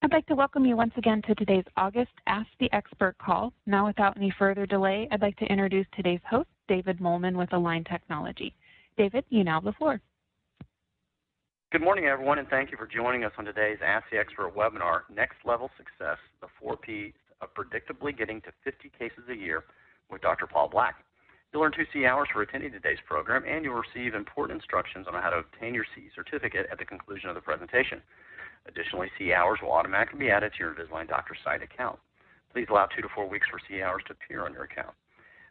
[0.00, 3.52] I'd like to welcome you once again to today's August Ask the Expert call.
[3.66, 7.82] Now, without any further delay, I'd like to introduce today's host, David Molman with Align
[7.82, 8.54] Technology.
[8.96, 10.00] David, you now have the floor.
[11.72, 15.00] Good morning, everyone, and thank you for joining us on today's Ask the Expert webinar,
[15.12, 19.64] Next Level Success, the four P's of predictably getting to 50 cases a year
[20.12, 20.46] with Dr.
[20.46, 20.94] Paul Black.
[21.52, 25.20] You'll earn two CE hours for attending today's program, and you'll receive important instructions on
[25.20, 28.00] how to obtain your CE certificate at the conclusion of the presentation.
[28.68, 31.98] Additionally, CE hours will automatically be added to your Invisalign Doctor Site account.
[32.52, 34.94] Please allow two to four weeks for CE hours to appear on your account.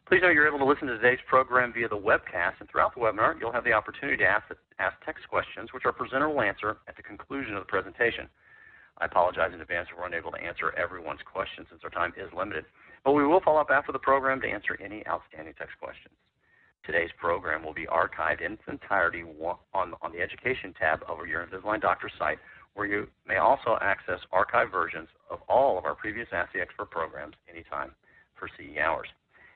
[0.06, 3.00] Please know you're able to listen to today's program via the webcast, and throughout the
[3.00, 4.46] webinar, you'll have the opportunity to ask,
[4.78, 8.26] ask text questions, which our presenter will answer at the conclusion of the presentation.
[8.98, 12.32] I apologize in advance if we're unable to answer everyone's questions since our time is
[12.32, 12.64] limited,
[13.04, 16.14] but we will follow up after the program to answer any outstanding text questions.
[16.84, 21.44] Today's program will be archived in its entirety on, on the Education tab of your
[21.44, 22.38] Invisalign Doctor site
[22.78, 26.92] where you may also access archived versions of all of our previous Ask the Expert
[26.92, 27.90] programs anytime
[28.38, 29.08] for CE hours.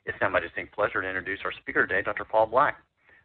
[0.06, 2.24] It's now my distinct pleasure to introduce our speaker today, Dr.
[2.24, 2.78] Paul Black.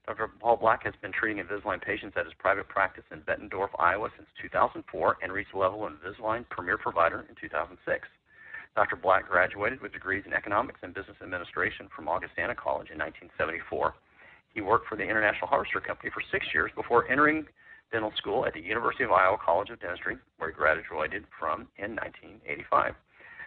[0.05, 0.29] Dr.
[0.39, 4.29] Paul Black has been treating Invisalign patients at his private practice in Bettendorf, Iowa since
[4.39, 8.07] 2004 and reached the level of Invisalign Premier Provider in 2006.
[8.75, 8.97] Dr.
[8.97, 13.95] Black graduated with degrees in economics and business administration from Augustana College in 1974.
[14.53, 17.47] He worked for the International Harvester Company for six years before entering
[17.91, 21.95] dental school at the University of Iowa College of Dentistry, where he graduated from in
[21.95, 22.93] 1985.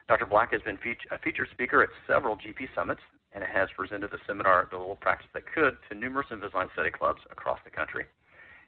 [0.08, 0.26] Dr.
[0.26, 0.78] Black has been
[1.10, 3.02] a featured speaker at several GP summits
[3.32, 7.20] and has presented the seminar The Little Practice That Could to numerous Invisalign study clubs
[7.30, 8.04] across the country.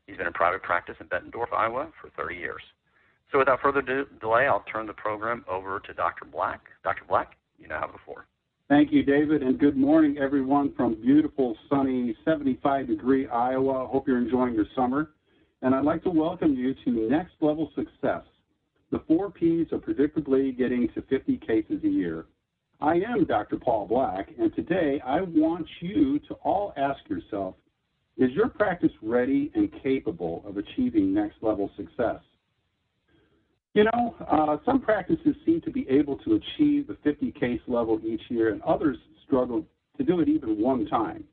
[0.06, 2.62] He's been in private practice in Bettendorf, Iowa for 30 years.
[3.30, 6.26] So without further de delay, I'll turn the program over to Dr.
[6.26, 6.60] Black.
[6.84, 7.02] Dr.
[7.08, 8.26] Black, you now have the floor.
[8.68, 13.86] Thank you, David, and good morning, everyone, from beautiful, sunny, 75 degree Iowa.
[13.86, 15.10] Hope you're enjoying your summer
[15.62, 18.24] and I'd like to welcome you to Next Level Success,
[18.90, 22.26] the four P's of predictably getting to 50 cases a year.
[22.80, 23.58] I am Dr.
[23.58, 27.54] Paul Black, and today I want you to all ask yourself,
[28.18, 32.20] is your practice ready and capable of achieving next level success?
[33.74, 38.00] You know, uh, some practices seem to be able to achieve the 50 case level
[38.04, 39.64] each year, and others struggle
[39.96, 41.24] to do it even one time.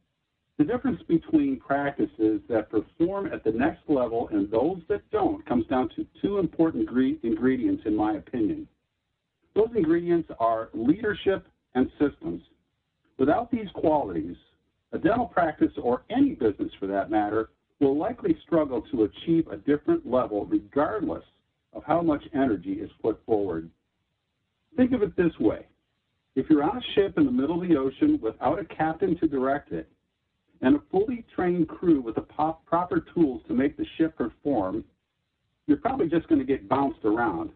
[0.60, 5.66] The difference between practices that perform at the next level and those that don't comes
[5.68, 6.90] down to two important
[7.24, 8.68] ingredients, in my opinion.
[9.56, 12.42] Those ingredients are leadership and systems.
[13.18, 14.36] Without these qualities,
[14.92, 19.56] a dental practice, or any business for that matter, will likely struggle to achieve a
[19.56, 21.24] different level regardless
[21.72, 23.70] of how much energy is put forward.
[24.76, 25.68] Think of it this way.
[26.36, 29.28] If you're on a ship in the middle of the ocean without a captain to
[29.28, 29.90] direct it,
[30.62, 34.84] and a fully trained crew with the proper tools to make the ship perform,
[35.68, 37.52] you're probably just going to get bounced around.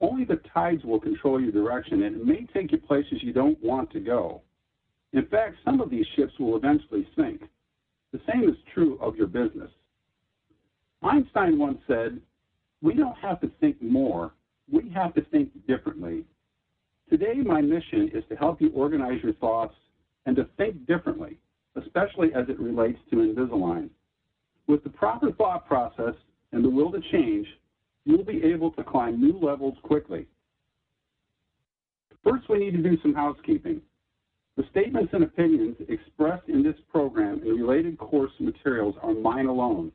[0.00, 3.62] Only the tides will control your direction, and it may take you places you don't
[3.62, 4.40] want to go.
[5.12, 7.42] In fact, some of these ships will eventually sink.
[8.12, 9.70] The same is true of your business.
[11.02, 12.20] Einstein once said,
[12.82, 14.32] we don't have to think more,
[14.70, 16.24] we have to think differently.
[17.10, 19.74] Today, my mission is to help you organize your thoughts
[20.24, 21.38] and to think differently
[21.76, 23.90] especially as it relates to Invisalign.
[24.66, 26.14] With the proper thought process
[26.52, 27.46] and the will to change,
[28.04, 30.26] you'll be able to climb new levels quickly.
[32.24, 33.80] First, we need to do some housekeeping.
[34.56, 39.90] The statements and opinions expressed in this program and related course materials are mine alone.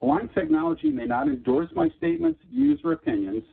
[0.00, 3.44] Align Technology may not endorse my statements, views, or opinions,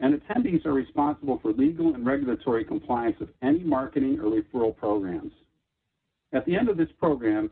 [0.00, 5.32] and attendees are responsible for legal and regulatory compliance of any marketing or referral programs.
[6.32, 7.50] At the end of this program,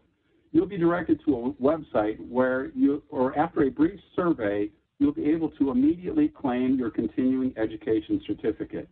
[0.52, 5.30] you'll be directed to a website where you, or after a brief survey, you'll be
[5.30, 8.88] able to immediately claim your continuing education certificate.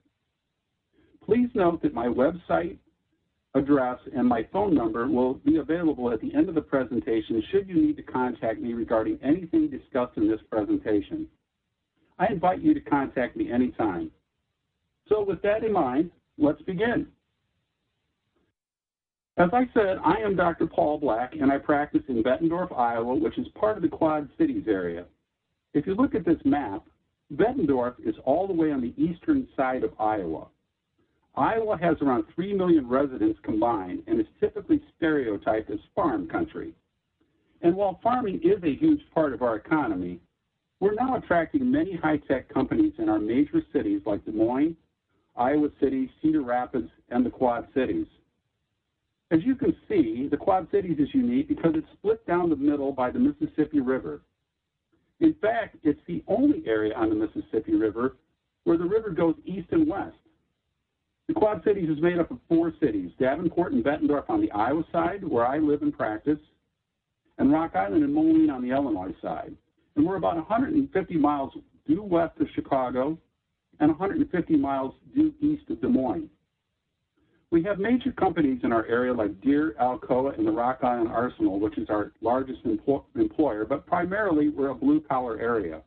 [1.25, 2.77] Please note that my website
[3.55, 7.69] address and my phone number will be available at the end of the presentation should
[7.69, 11.27] you need to contact me regarding anything discussed in this presentation.
[12.19, 14.11] I invite you to contact me anytime.
[15.09, 17.07] So with that in mind, let's begin.
[19.37, 20.67] As I said, I am Dr.
[20.67, 24.65] Paul Black, and I practice in Bettendorf, Iowa, which is part of the Quad Cities
[24.69, 25.07] area.
[25.73, 26.85] If you look at this map,
[27.35, 30.47] Bettendorf is all the way on the eastern side of Iowa.
[31.35, 36.73] Iowa has around 3 million residents combined and is typically stereotyped as farm country.
[37.63, 40.21] And while farming is a huge part of our economy,
[40.79, 44.77] we're now attracting many high-tech companies in our major cities like Des Moines,
[45.35, 48.07] Iowa City, Cedar Rapids, and the Quad Cities.
[49.35, 52.93] As you can see, the Quad Cities is unique because it's split down the middle
[52.93, 54.21] by the Mississippi River.
[55.19, 58.15] In fact, it's the only area on the Mississippi River
[58.63, 60.15] where the river goes east and west.
[61.27, 64.85] The Quad Cities is made up of four cities, Davenport and Bettendorf on the Iowa
[64.93, 66.39] side, where I live and practice,
[67.39, 69.57] and Rock Island and Moline on the Illinois side.
[69.97, 71.53] And we're about 150 miles
[71.89, 73.19] due west of Chicago
[73.81, 76.31] and 150 miles due east of Des Moines.
[77.51, 81.61] We have major companies in our area like Deere, Alcoa, and the Rock Island Arsenal,
[81.61, 82.61] which is our largest
[83.15, 85.83] employer, but primarily we're a blue-collar area.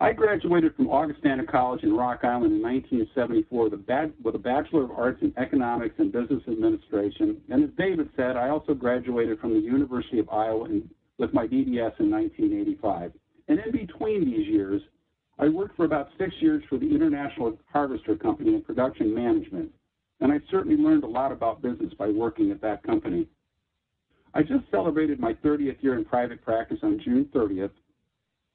[0.00, 3.64] I graduated from Augustana College in Rock Island in 1974
[4.22, 7.38] with a, Bachelor of Arts in Economics and Business Administration.
[7.50, 10.68] And as David said, I also graduated from the University of Iowa
[11.18, 13.12] with my DDS in 1985.
[13.48, 14.82] And in between these years,
[15.38, 19.70] I worked for about six years for the International Harvester Company in production management.
[20.20, 23.28] And I certainly learned a lot about business by working at that company.
[24.34, 27.70] I just celebrated my 30th year in private practice on June 30th,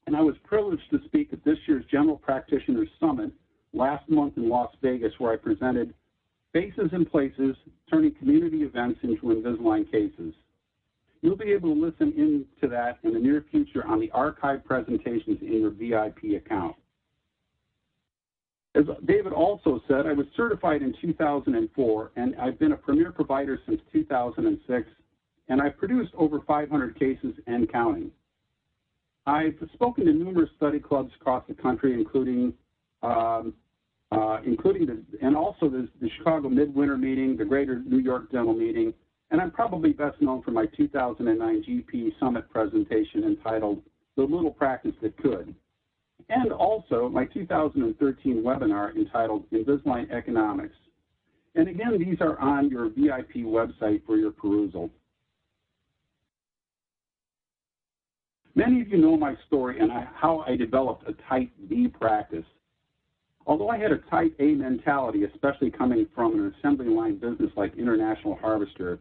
[0.05, 3.31] and I was privileged to speak at this year's General Practitioners Summit
[3.73, 5.93] last month in Las Vegas, where I presented
[6.51, 7.55] Faces and Places,
[7.89, 10.33] Turning Community Events into Invisalign Cases.
[11.23, 14.65] You'll be able to listen in to that in the near future on the archive
[14.65, 16.75] presentations in your VIP account.
[18.75, 23.57] As David also said, I was certified in 2004, and I've been a premier provider
[23.65, 24.89] since 2006,
[25.47, 28.11] and I've produced over 500 cases and counting.
[29.25, 32.53] I've spoken to numerous study clubs across the country, including
[33.01, 33.53] um,
[34.11, 38.53] uh, including the, and also the, the Chicago Midwinter Meeting, the Greater New York Dental
[38.53, 38.93] Meeting,
[39.33, 43.81] and I'm probably best known for my 2009 GP Summit presentation entitled
[44.15, 45.55] The Little Practice That Could,
[46.29, 50.75] and also my 2013 webinar entitled Invisalign Economics.
[51.55, 54.91] And again, these are on your VIP website for your perusal.
[58.53, 62.45] Many of you know my story and I, how I developed a type B practice.
[63.47, 67.75] Although I had a type A mentality, especially coming from an assembly line business like
[67.75, 68.99] International Harvester,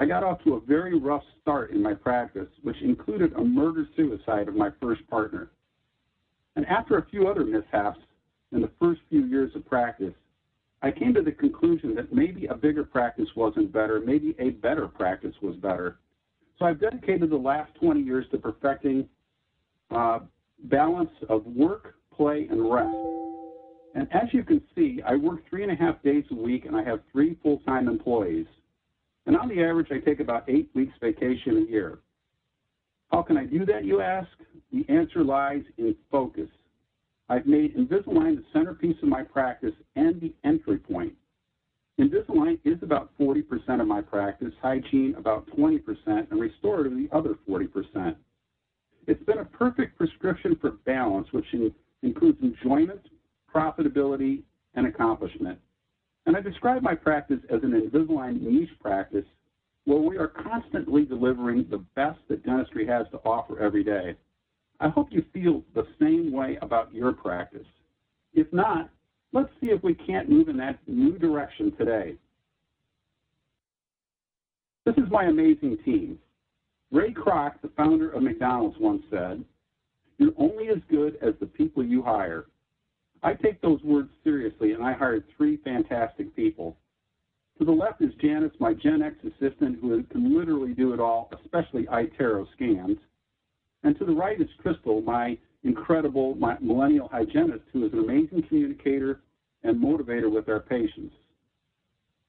[0.00, 4.46] I got off to a very rough start in my practice, which included a murder-suicide
[4.46, 5.50] of my first partner.
[6.54, 7.98] And after a few other mishaps
[8.52, 10.14] in the first few years of practice,
[10.82, 14.86] I came to the conclusion that maybe a bigger practice wasn't better, maybe a better
[14.86, 15.98] practice was better.
[16.60, 19.08] So I've dedicated the last 20 years to perfecting
[19.90, 20.20] uh,
[20.64, 22.94] balance of work, play, and rest.
[23.96, 26.76] And as you can see, I work three and a half days a week and
[26.76, 28.46] I have three full-time employees.
[29.28, 31.98] And on the average, I take about eight weeks vacation a year.
[33.12, 34.26] How can I do that, you ask?
[34.72, 36.48] The answer lies in focus.
[37.28, 41.12] I've made Invisalign the centerpiece of my practice and the entry point.
[42.00, 48.16] Invisalign is about 40% of my practice, hygiene about 20%, and restorative the other 40%.
[49.06, 51.70] It's been a perfect prescription for balance, which in,
[52.02, 53.02] includes enjoyment,
[53.54, 54.40] profitability,
[54.74, 55.58] and accomplishment.
[56.26, 59.24] And I describe my practice as an Invisalign niche practice
[59.84, 64.14] where we are constantly delivering the best that dentistry has to offer every day.
[64.80, 67.66] I hope you feel the same way about your practice.
[68.34, 68.90] If not,
[69.32, 72.14] Let's see if we can't move in that new direction today.
[74.86, 76.18] This is my amazing team.
[76.90, 79.44] Ray Kroc, the founder of McDonald's, once said,
[80.16, 82.46] You're only as good as the people you hire.
[83.22, 86.76] I take those words seriously, and I hired three fantastic people.
[87.58, 91.30] To the left is Janice, my Gen X assistant, who can literally do it all,
[91.42, 92.98] especially iTero scans.
[93.82, 99.20] And to the right is Crystal, my incredible millennial hygienist who is an amazing communicator
[99.64, 101.14] and motivator with our patients.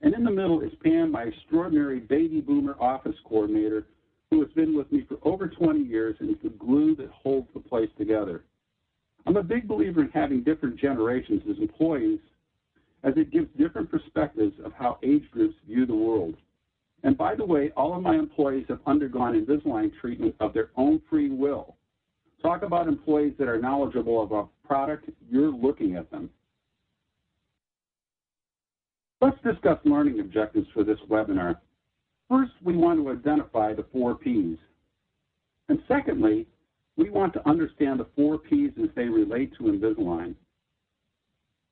[0.01, 3.86] And in the middle is Pam, my extraordinary baby boomer office coordinator,
[4.31, 7.48] who has been with me for over 20 years and is the glue that holds
[7.53, 8.43] the place together.
[9.25, 12.19] I'm a big believer in having different generations as employees
[13.03, 16.35] as it gives different perspectives of how age groups view the world.
[17.03, 21.01] And by the way, all of my employees have undergone Invisalign treatment of their own
[21.09, 21.75] free will.
[22.41, 26.29] Talk about employees that are knowledgeable of a product, you're looking at them.
[29.21, 31.57] Let's discuss learning objectives for this webinar.
[32.29, 34.59] First, we want to identify the four Ps.
[35.67, 36.47] And secondly,
[37.00, 40.36] we want to understand the four Ps as they relate to Invisalign.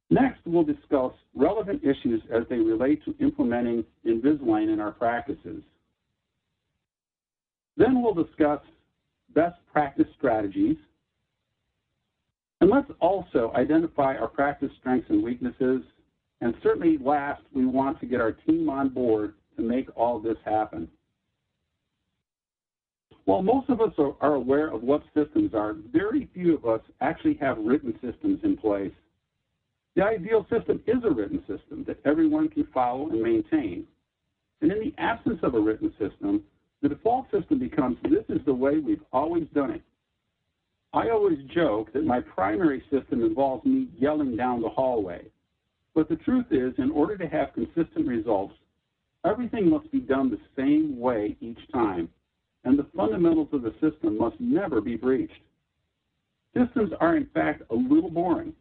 [0.09, 5.61] Next, we'll discuss relevant issues as they relate to implementing Invisalign in our practices.
[7.75, 8.61] Then we'll discuss
[9.35, 10.77] best practice strategies.
[12.61, 15.81] And let's also identify our practice strengths and weaknesses.
[16.39, 20.37] And certainly last, we want to get our team on board to make all this
[20.45, 20.87] happen.
[23.27, 26.79] While most of us are, are aware of what systems are, very few of us
[27.01, 28.93] actually have written systems in place.
[29.97, 33.85] The ideal system is a written system that everyone can follow and maintain.
[34.61, 36.41] And in the absence of a written system,
[36.81, 39.81] the default system becomes this is the way we've always done it.
[40.93, 45.25] I always joke that my primary system involves me yelling down the hallway.
[45.93, 48.53] But the truth is, in order to have consistent results,
[49.25, 52.07] everything must be done the same way each time
[52.67, 55.41] and the fundamentals of the system must never be breached.
[56.53, 58.51] Systems are, in fact, a little boring.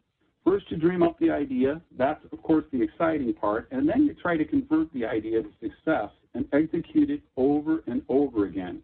[0.44, 1.80] First, you dream up the idea.
[1.98, 3.66] That's, of course, the exciting part.
[3.72, 8.02] And then you try to convert the idea to success and execute it over and
[8.08, 8.80] over again.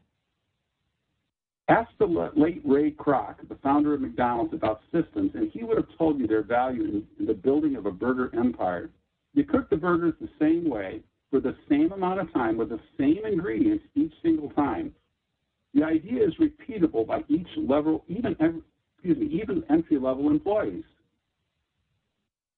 [1.68, 5.86] Ask the late Ray Kroc, the founder of McDonald's, about systems, and he would have
[5.96, 8.90] told you their value in, the building of a burger empire.
[9.34, 12.80] You cook the burgers the same way for the same amount of time with the
[12.98, 14.92] same ingredients each single time.
[15.74, 20.84] The idea is repeatable by each level, even excuse me, even entry level employees.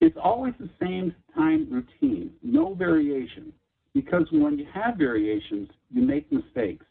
[0.01, 3.53] It's always the same time routine, no variation,
[3.93, 6.85] because when you have variations, you make mistakes.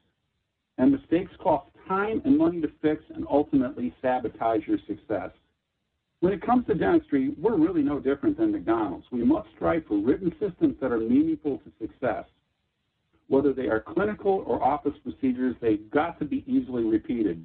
[0.79, 5.31] And mistakes cost time and money to fix and ultimately sabotage your success.
[6.21, 9.05] When it comes to dentistry, we're really no different than McDonald's.
[9.13, 12.25] We must strive for written systems that are meaningful to success.
[13.29, 17.45] Whether they are clinical or office procedures, they've got to be easily repeated.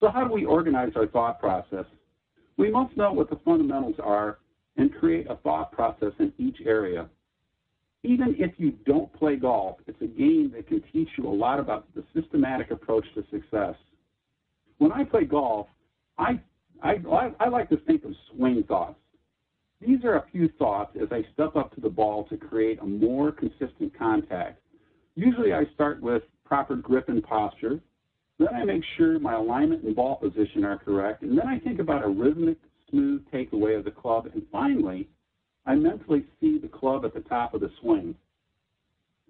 [0.00, 1.84] So how do we organize our thought process?
[2.56, 4.38] We must know what the fundamentals are
[4.76, 7.08] and create a thought process in each area.
[8.02, 11.58] Even if you don't play golf, it's a game that can teach you a lot
[11.58, 13.74] about the systematic approach to success.
[14.78, 15.66] When I play golf,
[16.16, 16.40] I,
[16.82, 16.96] I,
[17.38, 18.99] I like to think of swing thoughts.
[19.80, 22.86] These are a few thoughts as I step up to the ball to create a
[22.86, 24.60] more consistent contact.
[25.14, 27.80] Usually I start with proper grip and posture.
[28.38, 31.22] Then I make sure my alignment and ball position are correct.
[31.22, 32.58] And then I think about a rhythmic,
[32.90, 34.28] smooth takeaway of the club.
[34.32, 35.08] And finally,
[35.66, 38.14] I mentally see the club at the top of the swing.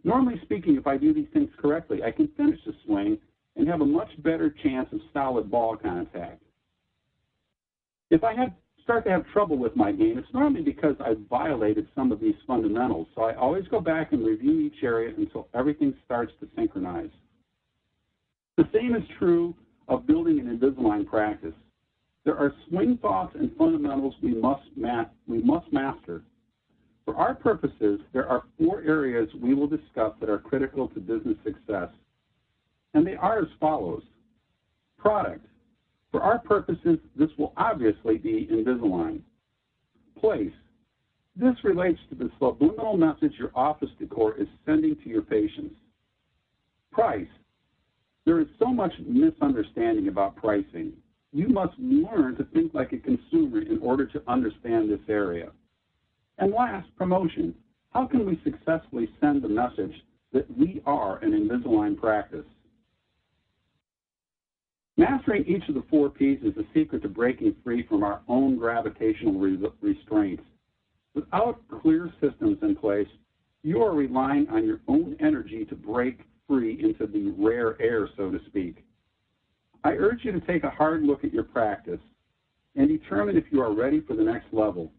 [0.02, 3.19] Normally speaking, if I do these things correctly, I can finish the swing
[3.57, 6.42] and have a much better chance of solid ball contact.
[8.11, 8.52] If I have
[8.83, 12.35] start to have trouble with my game, it's normally because I've violated some of these
[12.47, 13.07] fundamentals.
[13.15, 17.11] So I always go back and review each area until everything starts to synchronize.
[18.57, 19.55] The same is true
[19.89, 21.55] of building an Invisalign practice.
[22.25, 26.23] There are swing thoughts and fundamentals we must, ma we must master.
[27.05, 31.37] For our purposes, there are four areas we will discuss that are critical to business
[31.43, 31.89] success.
[32.95, 34.03] And they are as follows.
[34.99, 35.45] Product.
[36.11, 39.21] For our purposes, this will obviously be Invisalign.
[40.19, 40.52] Place.
[41.37, 45.76] This relates to the subliminal message your office decor is sending to your patients.
[46.90, 47.29] Price.
[48.26, 50.93] There is so much misunderstanding about pricing.
[51.33, 55.50] You must learn to think like a consumer in order to understand this area.
[56.38, 57.55] And last, promotion.
[57.90, 59.95] How can we successfully send the message
[60.33, 62.45] that we are an Invisalign practice?
[65.00, 68.59] Mastering each of the four P's is the secret to breaking free from our own
[68.59, 70.42] gravitational re restraints.
[71.14, 73.07] Without clear systems in place,
[73.62, 78.30] you are relying on your own energy to break free into the rare air, so
[78.30, 78.85] to speak.
[79.85, 82.00] I urge you to take a hard look at your practice
[82.76, 84.92] and determine if you are ready for the next level.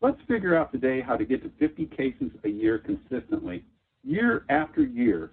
[0.00, 3.62] Let's figure out today how to get to 50 cases a year consistently,
[4.02, 5.30] year after year,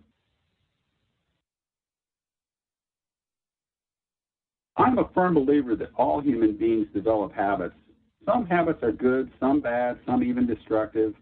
[4.80, 7.76] I'm a firm believer that all human beings develop habits.
[8.26, 11.14] Some habits are good, some bad, some even destructive.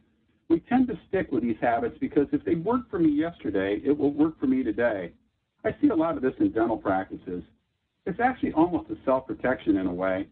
[0.48, 3.98] We tend to stick with these habits because if they worked for me yesterday, it
[3.98, 5.12] will work for me today.
[5.66, 7.44] I see a lot of this in dental practices.
[8.06, 10.28] It's actually almost a self-protection in a way.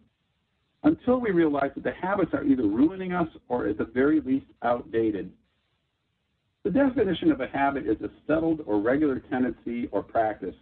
[0.84, 4.46] Until we realize that the habits are either ruining us or at the very least
[4.62, 5.32] outdated.
[6.64, 10.56] The definition of a habit is a settled or regular tendency or practice,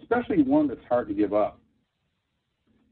[0.00, 1.60] especially one that's hard to give up.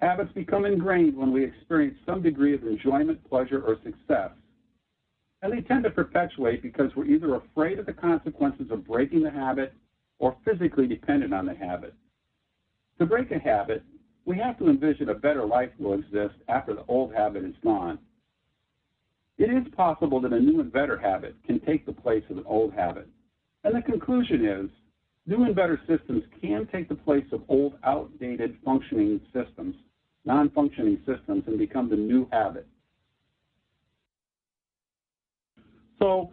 [0.05, 4.33] Habits become ingrained when we experience some degree of enjoyment, pleasure, or success.
[5.41, 9.31] And they tend to perpetuate because we're either afraid of the consequences of breaking the
[9.31, 9.73] habit
[10.19, 11.95] or physically dependent on the habit.
[12.99, 13.83] To break a habit,
[14.27, 17.99] we have to envision a better life will exist after the old habit is gone.
[19.39, 22.45] It is possible that a new and better habit can take the place of an
[22.47, 23.09] old habit.
[23.65, 24.69] And the conclusion is
[25.27, 29.75] New and better systems can take the place of old, outdated functioning systems,
[30.25, 32.67] non-functioning systems, and become the new habit.
[35.99, 36.33] So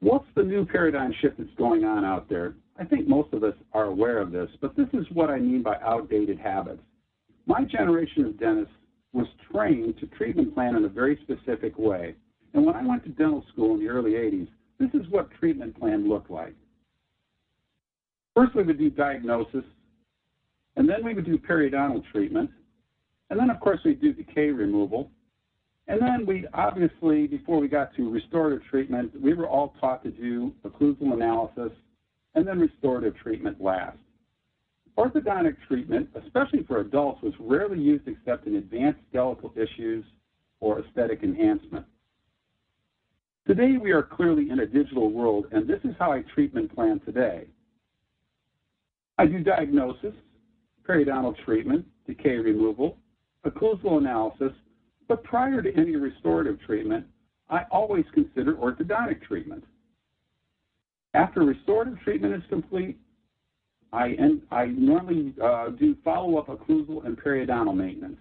[0.00, 2.54] what's the new paradigm shift that's going on out there?
[2.78, 5.62] I think most of us are aware of this, but this is what I mean
[5.62, 6.82] by outdated habits.
[7.46, 8.74] My generation of dentists
[9.12, 12.14] was trained to treatment plan in a very specific way.
[12.54, 14.48] And when I went to dental school in the early 80s,
[14.78, 16.54] this is what treatment plan looked like.
[18.34, 19.64] First, we would do diagnosis,
[20.76, 22.50] and then we would do periodontal treatment,
[23.30, 25.10] and then, of course, we'd do decay removal.
[25.86, 30.10] And then we obviously, before we got to restorative treatment, we were all taught to
[30.10, 31.72] do occlusal analysis
[32.34, 33.96] and then restorative treatment last.
[34.98, 40.04] Orthodontic treatment, especially for adults, was rarely used except in advanced skeletal issues
[40.60, 41.86] or aesthetic enhancement.
[43.46, 47.00] Today, we are clearly in a digital world, and this is how I treatment plan
[47.04, 47.46] today.
[49.18, 50.14] I do diagnosis,
[50.88, 52.96] periodontal treatment, decay removal,
[53.46, 54.52] occlusal analysis,
[55.08, 57.06] but prior to any restorative treatment,
[57.48, 59.64] I always consider orthodontic treatment.
[61.14, 62.96] After restorative treatment is complete,
[63.92, 68.20] I, end, I normally uh, do follow-up occlusal and periodontal maintenance.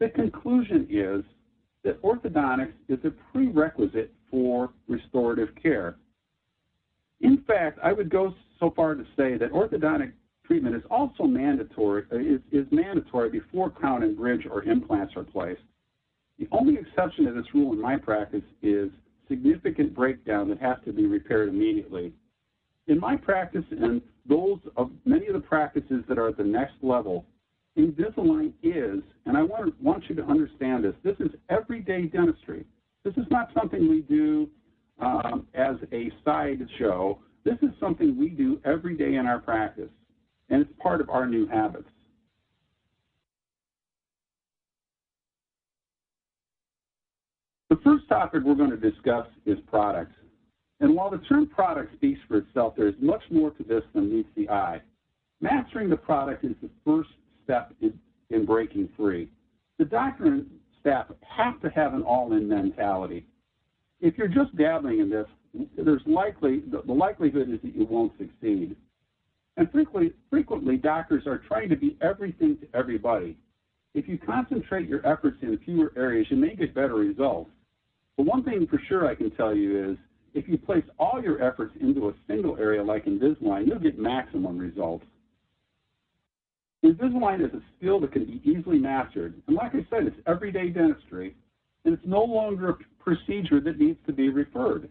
[0.00, 1.24] The conclusion is
[1.84, 5.96] that orthodontics is a prerequisite for restorative care.
[7.20, 10.12] In fact, I would go so far to say that orthodontic
[10.48, 15.22] treatment is also mandatory uh, is, is mandatory before crown and bridge or implants are
[15.22, 15.60] placed.
[16.38, 18.90] The only exception to this rule in my practice is
[19.28, 22.12] significant breakdown that has to be repaired immediately.
[22.86, 26.74] In my practice and those of many of the practices that are at the next
[26.82, 27.26] level,
[27.76, 32.64] Invisalign is, and I want, want you to understand this, this is everyday dentistry.
[33.04, 34.48] This is not something we do
[35.00, 37.20] um, as a side show.
[37.44, 39.90] This is something we do every day in our practice,
[40.50, 41.88] and it's part of our new habits.
[47.70, 50.14] The first topic we're going to discuss is products.
[50.80, 54.14] And while the term product speaks for itself, there is much more to this than
[54.14, 54.80] meets the eye.
[55.40, 57.10] Mastering the product is the first
[57.44, 57.98] step in,
[58.30, 59.28] in breaking free.
[59.78, 60.46] The doctor and
[60.80, 63.26] staff have to have an all-in mentality.
[64.00, 65.26] If you're just dabbling in this,
[65.76, 68.76] there's likely the, the likelihood is that you won't succeed.
[69.58, 73.36] And frequently, frequently, doctors are trying to be everything to everybody.
[73.92, 77.50] If you concentrate your efforts in fewer areas, you may get better results.
[78.16, 79.98] But one thing for sure I can tell you is
[80.32, 84.58] if you place all your efforts into a single area like Invisalign, you'll get maximum
[84.58, 85.04] results.
[86.84, 89.34] Invisalign is a skill that can be easily mastered.
[89.48, 91.34] And like I said, it's everyday dentistry,
[91.84, 94.88] and it's no longer a procedure that needs to be referred.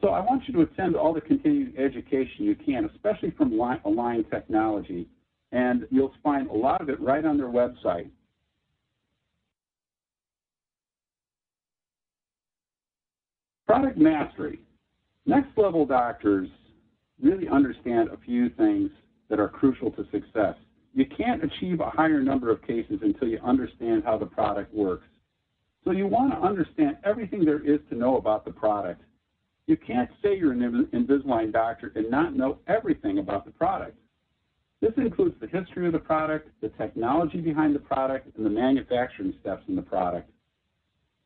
[0.00, 4.24] So I want you to attend all the continuing education you can, especially from Align
[4.30, 5.08] Technology,
[5.50, 8.08] and you'll find a lot of it right on their website.
[13.66, 14.60] Product mastery.
[15.26, 16.48] Next level doctors
[17.20, 18.90] really understand a few things
[19.28, 20.54] that are crucial to success.
[20.94, 25.06] You can't achieve a higher number of cases until you understand how the product works.
[25.84, 29.02] So you want to understand everything there is to know about the product.
[29.68, 33.98] You can't say you're an Invisalign doctor and not know everything about the product.
[34.80, 39.34] This includes the history of the product, the technology behind the product, and the manufacturing
[39.42, 40.30] steps in the product.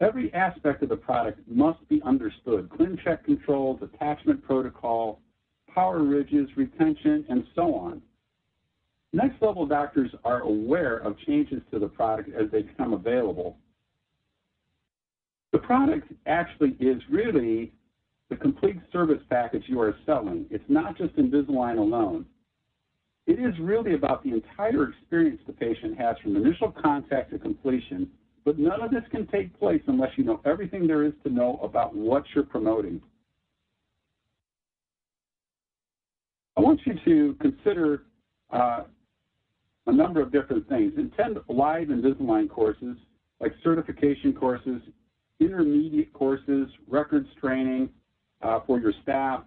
[0.00, 2.68] Every aspect of the product must be understood.
[2.70, 5.20] ClinCheck controls, attachment protocol,
[5.72, 8.02] power ridges, retention, and so on.
[9.12, 13.56] Next level doctors are aware of changes to the product as they become available.
[15.52, 17.72] The product actually is really
[18.32, 20.46] the complete service package you are selling.
[20.50, 22.26] It's not just Invisalign alone.
[23.26, 28.10] It is really about the entire experience the patient has from initial contact to completion
[28.44, 31.60] but none of this can take place unless you know everything there is to know
[31.62, 33.00] about what you're promoting.
[36.56, 38.02] I want you to consider
[38.50, 38.82] uh,
[39.86, 40.92] a number of different things.
[40.94, 42.96] Attend live Invisalign courses,
[43.40, 44.80] like certification courses,
[45.40, 47.88] intermediate courses, records training
[48.42, 49.44] Uh, for your staff,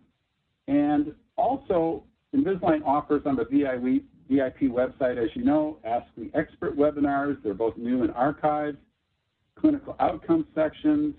[0.67, 2.03] and also
[2.34, 7.41] Invisalign offers on the VIP website, as you know, Ask the Expert webinars.
[7.43, 8.77] They're both new and archived
[9.60, 11.15] clinical outcome sections.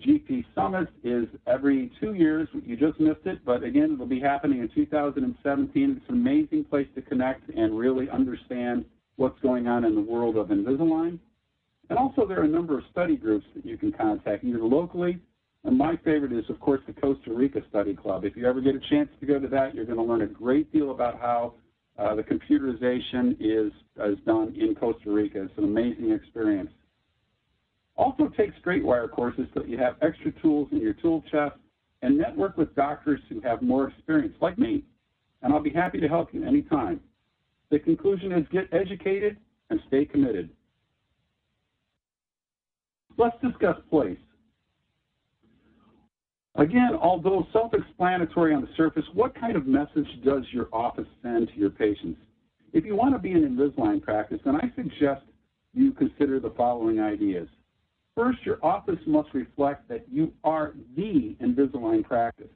[0.00, 2.48] GP Summit is every two years.
[2.64, 5.96] You just missed it, but again, it'll be happening in 2017.
[5.96, 8.84] It's an amazing place to connect and really understand
[9.16, 11.18] what's going on in the world of Invisalign.
[11.90, 15.20] And also, there are a number of study groups that you can contact, either locally,
[15.72, 18.24] my favorite is, of course, the Costa Rica Study Club.
[18.24, 20.26] If you ever get a chance to go to that, you're going to learn a
[20.26, 21.54] great deal about how
[21.98, 23.72] uh, the computerization is,
[24.04, 25.44] is done in Costa Rica.
[25.44, 26.70] It's an amazing experience.
[27.96, 31.54] Also take straight wire courses so that you have extra tools in your tool chest
[32.02, 34.84] and network with doctors who have more experience, like me,
[35.42, 37.00] and I'll be happy to help you anytime.
[37.70, 39.38] The conclusion is get educated
[39.70, 40.50] and stay committed.
[43.16, 44.18] Let's discuss place.
[46.56, 51.54] Again, although self-explanatory on the surface, what kind of message does your office send to
[51.58, 52.20] your patients?
[52.72, 55.22] If you want to be an Invisalign practice, then I suggest
[55.72, 57.48] you consider the following ideas.
[58.14, 62.50] First, your office must reflect that you are the Invisalign practice.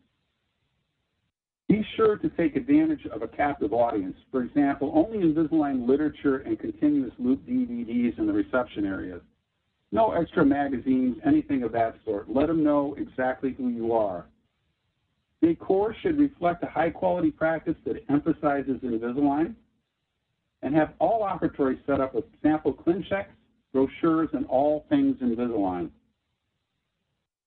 [1.68, 4.16] Be sure to take advantage of a captive audience.
[4.30, 9.20] For example, only Invisalign literature and continuous loop DVDs in the reception areas.
[9.90, 12.28] No extra magazines, anything of that sort.
[12.30, 14.26] Let them know exactly who you are.
[15.40, 19.54] Decor should reflect a high quality practice that emphasizes Invisalign
[20.62, 23.26] and have all operatories set up with sample ClinChecks,
[23.72, 25.90] brochures, and all things Invisalign.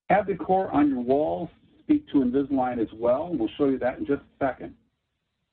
[0.09, 1.49] Have decor on your walls
[1.79, 4.73] speak to Invisalign as well, and we'll show you that in just a second.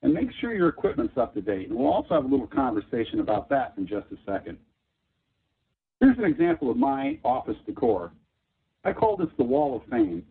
[0.01, 1.69] And make sure your equipment's up to date.
[1.69, 4.57] And we'll also have a little conversation about that in just a second.
[5.99, 8.11] Here's an example of my office decor.
[8.85, 10.23] I call this the Wall of Fame.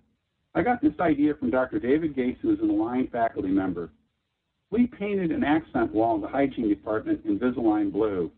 [0.54, 1.78] I got this idea from Dr.
[1.78, 3.90] David Gates, who is an Align faculty member.
[4.70, 8.31] We painted an accent wall in the hygiene department Invisalign blue.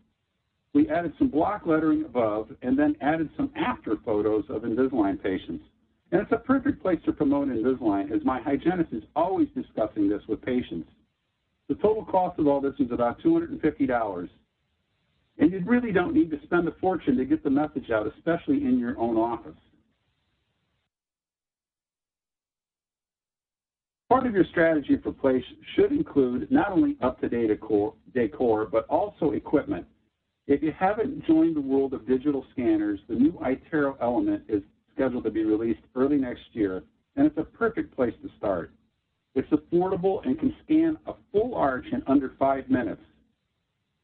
[0.73, 5.63] We added some block lettering above and then added some after photos of Invisalign patients.
[6.11, 10.21] And it's a perfect place to promote Invisalign as my hygienist is always discussing this
[10.27, 10.89] with patients.
[11.69, 14.29] The total cost of all this is about $250.
[15.41, 18.63] And you really don't need to spend a fortune to get the message out, especially
[18.63, 19.57] in your own office.
[24.07, 25.43] Part of your strategy for place
[25.75, 27.47] should include not only up-to-date
[28.13, 29.87] decor, but also equipment.
[30.45, 34.61] If you haven't joined the world of digital scanners, the new iTero Element is
[34.93, 36.83] scheduled to be released early next year,
[37.15, 38.71] and it's a perfect place to start.
[39.33, 43.01] It's affordable and can scan a full arch in under five minutes.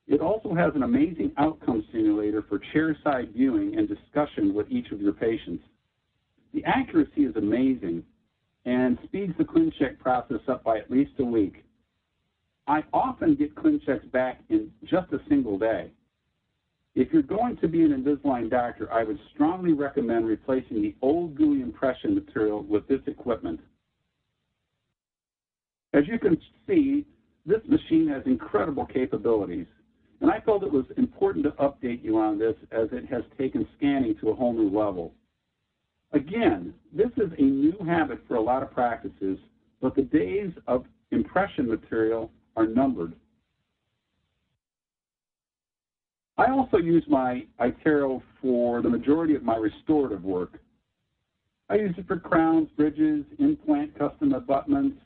[0.08, 5.02] It also has an amazing outcome simulator for chairside viewing and discussion with each of
[5.02, 5.64] your patients.
[6.54, 8.04] The accuracy is amazing
[8.66, 11.64] and speeds the ClinCheck process up by at least a week.
[12.68, 15.92] I often get ClinChecks back in just a single day.
[16.96, 21.36] If you're going to be an Invisalign doctor, I would strongly recommend replacing the old
[21.36, 23.60] gooey impression material with this equipment.
[25.94, 27.06] As you can see,
[27.46, 29.68] this machine has incredible capabilities.
[30.22, 33.68] And I felt it was important to update you on this as it has taken
[33.78, 35.14] scanning to a whole new level.
[36.14, 39.38] Again, this is a new habit for a lot of practices,
[39.82, 43.14] but the days of impression material are numbered.
[46.38, 50.60] I also use my iTero for the majority of my restorative work.
[51.70, 54.98] I use it for crowns, bridges, implant custom abutments,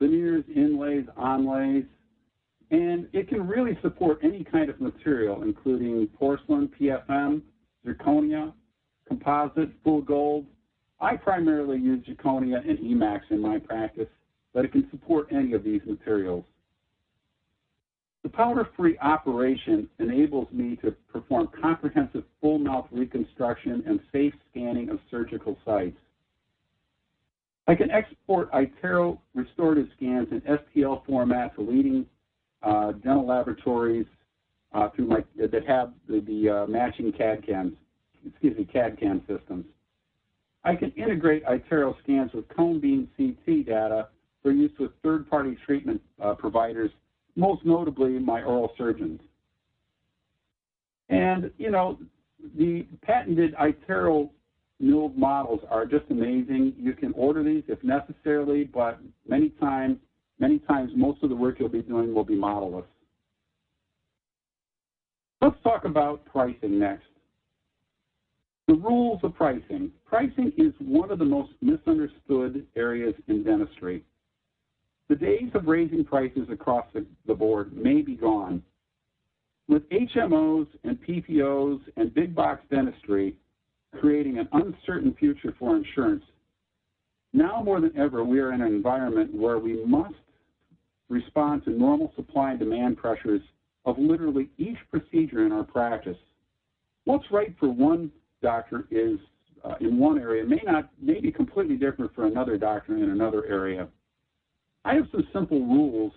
[0.00, 1.86] veneers, inlays, onlays,
[2.72, 7.42] and it can really support any kind of material, including porcelain, PFM,
[7.86, 8.52] zirconia,
[9.06, 10.46] composite, full gold.
[10.98, 14.08] I primarily use zirconia and Emax in my practice,
[14.54, 16.44] but it can support any of these materials.
[18.22, 24.98] The powder-free operation enables me to perform comprehensive full mouth reconstruction and safe scanning of
[25.10, 25.98] surgical sites.
[27.66, 32.06] I can export iTero restorative scans in STL format to leading
[32.62, 34.06] dental laboratories
[34.72, 37.74] uh, through that have the, the uh, matching CAD CAMs,
[38.26, 39.64] excuse me, CAD CAM systems.
[40.64, 44.08] I can integrate iTero scans with cone beam CT data
[44.42, 46.90] for use with third-party treatment uh, providers,
[47.36, 49.20] most notably my oral surgeons.
[51.08, 51.98] And you know,
[52.56, 54.30] the patented iTero
[54.80, 56.74] milled models are just amazing.
[56.78, 58.98] You can order these if necessarily, but
[59.28, 59.98] many times
[60.42, 62.82] Many times, most of the work you'll be doing will be modelless.
[65.40, 67.06] Let's talk about pricing next.
[68.66, 69.92] The rules of pricing.
[70.04, 74.02] Pricing is one of the most misunderstood areas in dentistry.
[75.08, 78.64] The days of raising prices across the, the board may be gone.
[79.68, 83.36] With HMOs and PPOs and big box dentistry
[84.00, 86.24] creating an uncertain future for insurance,
[87.32, 90.14] now more than ever, we are in an environment where we must
[91.12, 93.42] respond to normal supply and demand pressures
[93.84, 96.16] of literally each procedure in our practice.
[97.04, 98.10] What's right for one
[98.42, 99.18] doctor is
[99.64, 103.44] uh, in one area may not may be completely different for another doctor in another
[103.46, 103.86] area.
[104.84, 106.12] I have some simple rules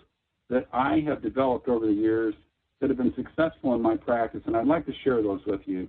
[0.49, 2.34] that I have developed over the years
[2.79, 5.88] that have been successful in my practice, and I'd like to share those with you.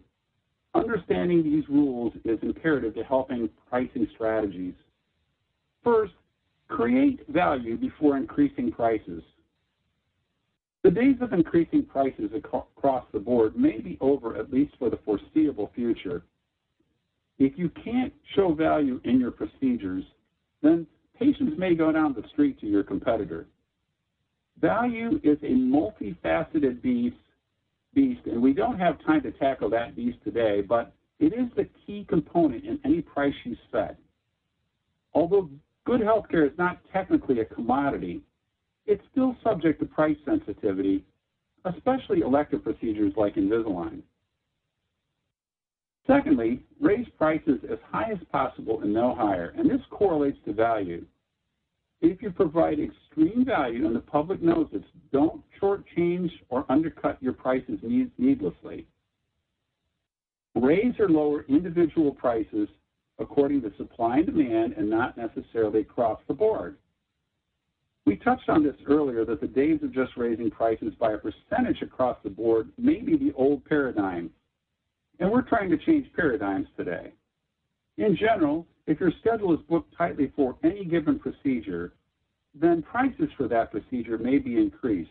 [0.75, 4.75] Understanding these rules is imperative to helping pricing strategies.
[5.83, 6.13] First,
[6.69, 9.23] create value before increasing prices.
[10.83, 14.99] The days of increasing prices across the board may be over at least for the
[15.05, 16.23] foreseeable future.
[17.39, 20.05] If you can't show value in your procedures,
[20.63, 20.87] then
[21.19, 23.47] patients may go down the street to your competitor.
[24.61, 27.17] Value is a multifaceted beast,
[27.93, 31.69] beast, and we don't have time to tackle that beast today, but it is the
[31.87, 33.97] key component in any price you set.
[35.15, 35.51] Although
[35.87, 38.21] good healthcare is not technically a commodity,
[38.87, 41.05] it's still subject to price sensitivity,
[41.65, 44.03] especially elective procedures like Invisalign.
[46.07, 51.05] Secondly, raise prices as high as possible and no higher, and this correlates to value.
[52.01, 57.33] If you provide extreme value and the public knows it, don't shortchange or undercut your
[57.33, 57.79] prices
[58.19, 58.87] needlessly.
[60.55, 62.69] Raise or lower individual prices
[63.19, 66.77] according to supply and demand and not necessarily across the board.
[68.05, 71.83] We touched on this earlier that the days of just raising prices by a percentage
[71.83, 74.31] across the board may be the old paradigm,
[75.19, 77.13] and we're trying to change paradigms today.
[77.99, 81.95] In general, if your schedule is booked tightly for any given procedure,
[82.55, 85.11] then prices for that procedure may be increased.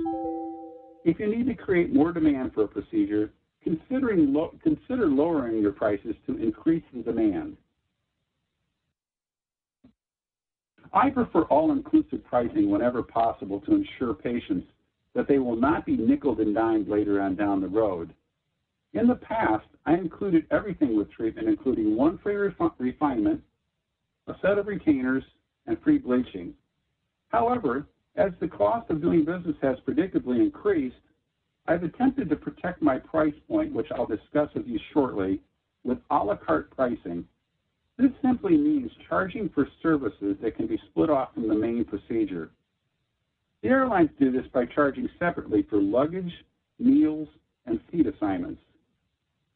[1.04, 3.32] If you need to create more demand for a procedure,
[3.64, 7.58] considering lo consider lowering your prices to increase the demand.
[10.94, 14.68] I prefer all-inclusive pricing whenever possible to ensure patients
[15.14, 18.14] that they will not be nickel and dimed later on down the road.
[18.94, 23.42] In the past, I included everything with treatment, including one free refi refinement,
[24.28, 25.24] a set of retainers,
[25.68, 26.54] and free bleaching.
[27.30, 30.96] However, as the cost of doing business has predictably increased,
[31.68, 35.42] I've attempted to protect my price point, which I'll discuss with you shortly,
[35.84, 37.28] with a la carte pricing.
[37.98, 42.52] This simply means charging for services that can be split off from the main procedure.
[43.62, 46.32] The airlines do this by charging separately for luggage,
[46.78, 47.28] meals,
[47.66, 48.62] and seat assignments.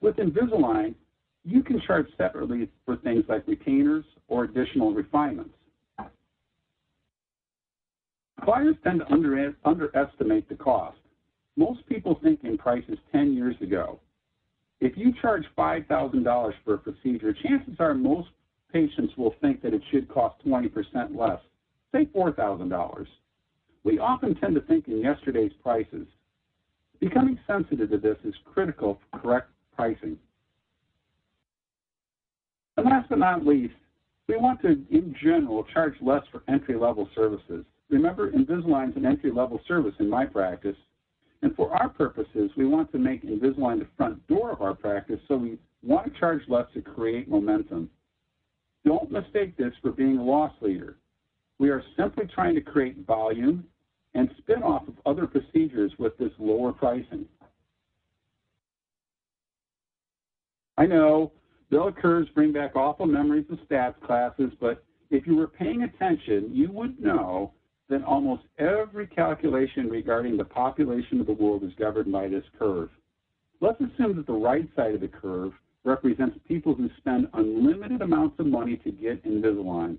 [0.02, 0.96] With Invisalign,
[1.44, 5.54] you can charge separately for things like retainers or additional refinements.
[8.46, 10.98] Buyers tend to under, underestimate the cost.
[11.58, 14.00] Most people think in prices 10 years ago.
[14.82, 18.30] If you charge $5,000 for a procedure, chances are most
[18.72, 20.72] patients will think that it should cost 20%
[21.16, 21.40] less,
[21.92, 23.08] say $4,000.
[23.84, 26.08] We often tend to think in yesterday's prices.
[27.00, 30.18] Becoming sensitive to this is critical for correct pricing.
[32.78, 33.74] And last but not least,
[34.28, 37.66] we want to, in general, charge less for entry-level services.
[37.90, 40.76] Remember, Invisalign is an entry-level service in my practice,
[41.42, 45.20] and for our purposes, we want to make Invisalign the front door of our practice,
[45.28, 47.90] so we want to charge less to create momentum.
[48.86, 50.98] Don't mistake this for being a loss leader.
[51.58, 53.66] We are simply trying to create volume
[54.16, 57.26] and spin off of other procedures with this lower pricing.
[60.78, 61.34] I know
[61.70, 66.50] bell curves bring back awful memories of stats classes, but if you were paying attention,
[66.54, 67.54] you would know
[67.90, 72.90] that almost every calculation regarding the population of the world is governed by this curve.
[73.62, 78.40] Let's assume that the right side of the curve represents people who spend unlimited amounts
[78.40, 79.98] of money to get Invisalign.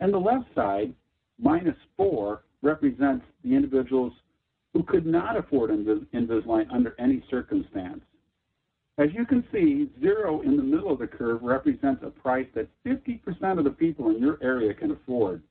[0.00, 0.94] And the left side,
[1.40, 4.12] minus 4, represents the individuals
[4.74, 8.00] who could not afford Invisalign under any circumstance.
[8.98, 12.68] As you can see, zero in the middle of the curve represents a price that
[12.84, 15.42] 50% of the people in your area can afford.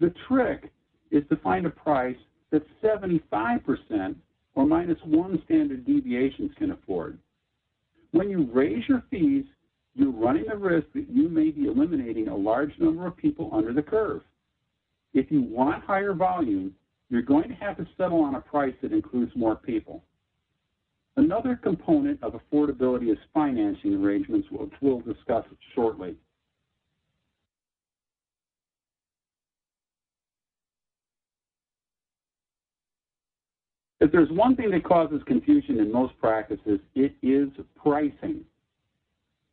[0.00, 0.72] The trick
[1.10, 2.16] is to find a price
[2.50, 4.14] that 75%
[4.54, 7.18] or minus one standard deviations can afford.
[8.12, 9.44] When you raise your fees,
[9.94, 13.72] you're running the risk that you may be eliminating a large number of people under
[13.72, 14.22] the curve.
[15.14, 16.74] If you want higher volume,
[17.08, 20.02] you're going to have to settle on a price that includes more people.
[21.16, 26.16] Another component of affordability is financing arrangements, which we'll discuss shortly.
[34.00, 38.44] If there's one thing that causes confusion in most practices, it is pricing.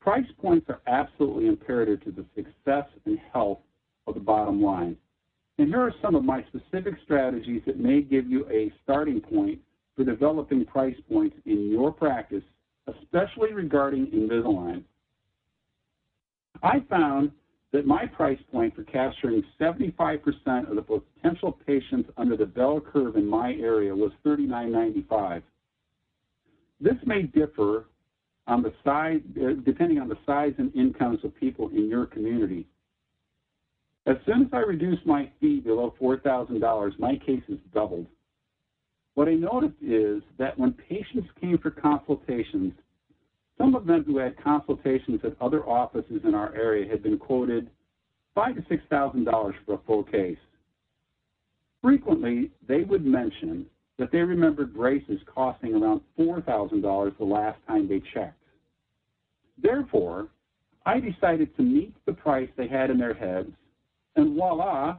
[0.02, 3.60] Price points are absolutely imperative to the success and health
[4.06, 4.98] of the bottom line.
[5.58, 9.60] And here are some of my specific strategies that may give you a starting point
[9.96, 12.44] for developing price points in your practice,
[12.88, 14.84] especially regarding Invisalign.
[16.62, 17.32] I found
[17.74, 23.18] that my price point for capturing 75% of the potential patients under the bell curve
[23.18, 25.42] in my area was $39.95.
[26.80, 27.86] This may differ
[28.46, 32.68] on the size, uh, depending on the size and incomes of people in your community.
[34.06, 38.06] As soon as I reduced my fee below $4,000, my cases doubled.
[39.16, 42.74] What I noticed is that when patients came for consultations,
[43.64, 47.70] some of them who had consultations at other offices in our area had been quoted
[48.36, 50.38] five to six thousand dollars for a full case.
[51.82, 53.66] Frequently, they would mention
[53.98, 58.44] that they remembered braces costing around four thousand dollars the last time they checked.
[59.62, 60.28] Therefore,
[60.86, 63.52] I decided to meet the price they had in their heads,
[64.18, 64.98] and voila,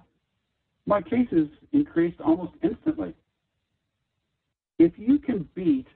[0.86, 3.12] my cases increased almost instantly.
[4.78, 5.86] If you can beat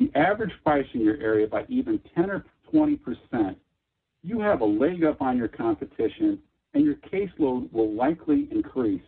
[0.00, 3.58] the average price in your area by even 10 or 20 percent,
[4.22, 6.38] you have a leg up on your competition
[6.74, 9.02] and your caseload will likely increase.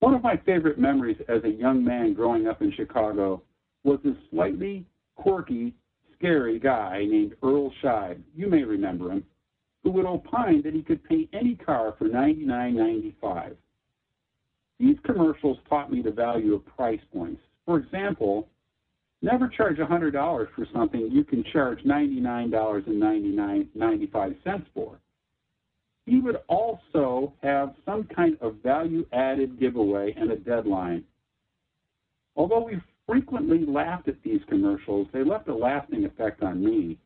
[0.00, 3.42] One of my favorite memories as a young man growing up in Chicago
[3.84, 5.74] was this slightly quirky,
[6.16, 8.20] scary guy named Earl Scheib.
[8.34, 9.24] You may remember him,
[9.82, 13.56] who would opine that he could pay any car for $99.95.
[14.78, 17.42] These commercials taught me the value of price points.
[17.66, 18.48] For example,
[19.22, 25.00] never charge $100 for something you can charge $99.95 for.
[26.06, 31.04] He would also have some kind of value added giveaway and a deadline.
[32.36, 36.96] Although we frequently laughed at these commercials, they left a lasting effect on me.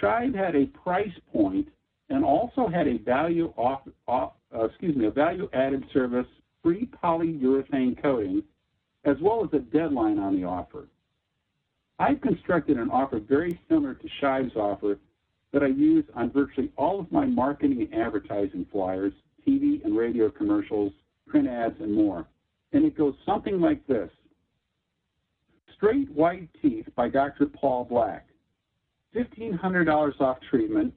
[0.00, 1.68] Scheib had a price point
[2.08, 6.26] and also had a value off, off uh, excuse me, a value added service
[6.64, 8.42] free polyurethane coating,
[9.04, 10.88] as well as a deadline on the offer.
[11.98, 14.98] I've constructed an offer very similar to Scheib's offer
[15.52, 19.12] that I use on virtually all of my marketing and advertising flyers,
[19.46, 20.92] TV and radio commercials,
[21.28, 22.26] print ads, and more.
[22.72, 24.10] And it goes something like this.
[25.76, 27.46] Straight White Teeth by Dr.
[27.46, 28.26] Paul Black.
[29.14, 30.92] $1,500 off treatment,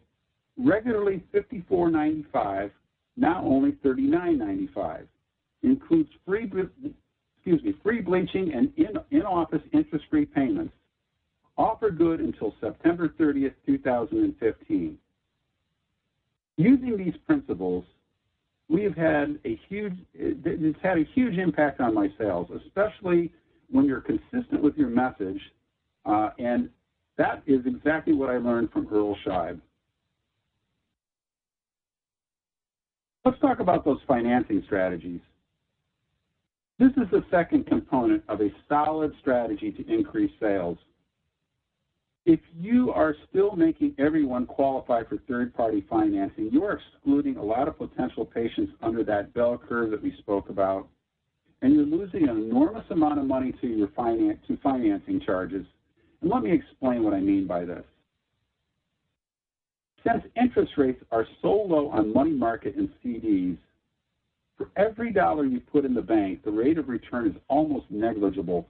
[0.57, 2.71] regularly $54.95,
[3.17, 5.07] now only $39.95
[5.63, 6.51] includes free,
[7.35, 8.71] excuse me, free bleaching and
[9.11, 10.73] in-office in interest-free payments.
[11.57, 14.97] Offer good until September 30th, 2015.
[16.57, 17.83] Using these principles,
[18.69, 23.31] we have had a huge, it's had a huge impact on my sales, especially
[23.71, 25.41] when you're consistent with your message.
[26.05, 26.69] Uh, and
[27.17, 29.59] that is exactly what I learned from Earl Scheib.
[33.25, 35.19] Let's talk about those financing strategies.
[36.79, 40.77] This is the second component of a solid strategy to increase sales.
[42.25, 47.67] If you are still making everyone qualify for third-party financing, you are excluding a lot
[47.67, 50.87] of potential patients under that bell curve that we spoke about,
[51.61, 55.65] and you're losing an enormous amount of money to your finance, to financing charges.
[56.21, 57.85] And let me explain what I mean by this.
[60.05, 63.57] Since interest rates are so low on money market and CDs,
[64.57, 68.67] for every dollar you put in the bank, the rate of return is almost negligible.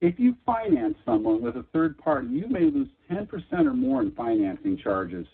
[0.00, 4.12] If you finance someone with a third party, you may lose 10% or more in
[4.12, 5.26] financing charges.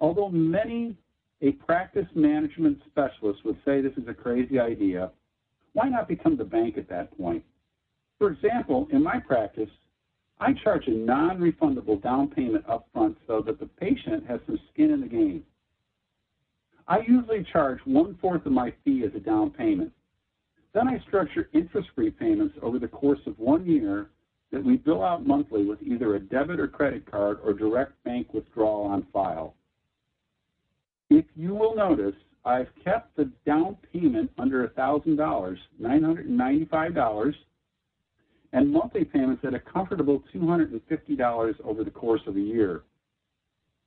[0.00, 0.96] Although many
[1.40, 5.10] a practice management specialist would say this is a crazy idea,
[5.72, 7.44] why not become the bank at that point?
[8.18, 9.70] For example, in my practice,
[10.40, 15.00] I charge a non-refundable down payment upfront so that the patient has some skin in
[15.00, 15.44] the game.
[16.86, 19.92] I usually charge one-fourth of my fee as a down payment.
[20.74, 24.10] Then I structure interest-free payments over the course of one year
[24.52, 28.34] that we bill out monthly with either a debit or credit card or direct bank
[28.34, 29.54] withdrawal on file.
[31.10, 37.34] If you will notice, I've kept the down payment under $1,000, $995,
[38.52, 42.82] and monthly payments at a comfortable $250 over the course of a year.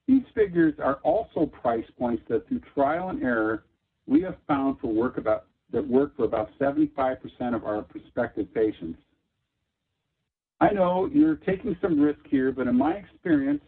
[0.08, 3.66] These figures are also price points that through trial and error,
[4.06, 7.18] we have found for work about, that work for about 75%
[7.54, 9.00] of our prospective patients.
[10.60, 13.62] I know you're taking some risk here, but in my experience,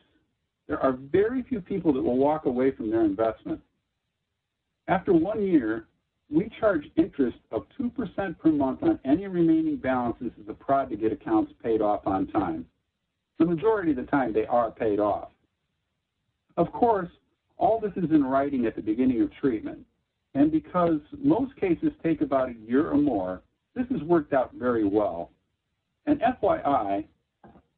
[0.67, 3.59] there are very few people that will walk away from their investment.
[4.87, 5.87] After one year,
[6.31, 10.95] we charge interest of 2% per month on any remaining balances as a prod to
[10.95, 12.65] get accounts paid off on time.
[13.39, 15.29] The majority of the time, they are paid off.
[16.59, 17.07] Of course,
[17.57, 19.79] all this is in writing at the beginning of treatment.
[20.35, 23.41] And because most cases take about a year or more,
[23.75, 25.31] this has worked out very well.
[26.05, 27.05] And FYI,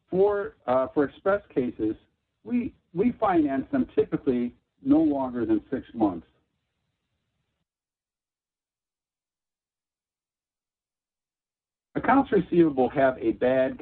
[0.09, 1.95] for, uh, for express cases,
[2.43, 6.25] we, we finance them typically no longer than six months.
[11.93, 13.79] Accounts receivable have a bad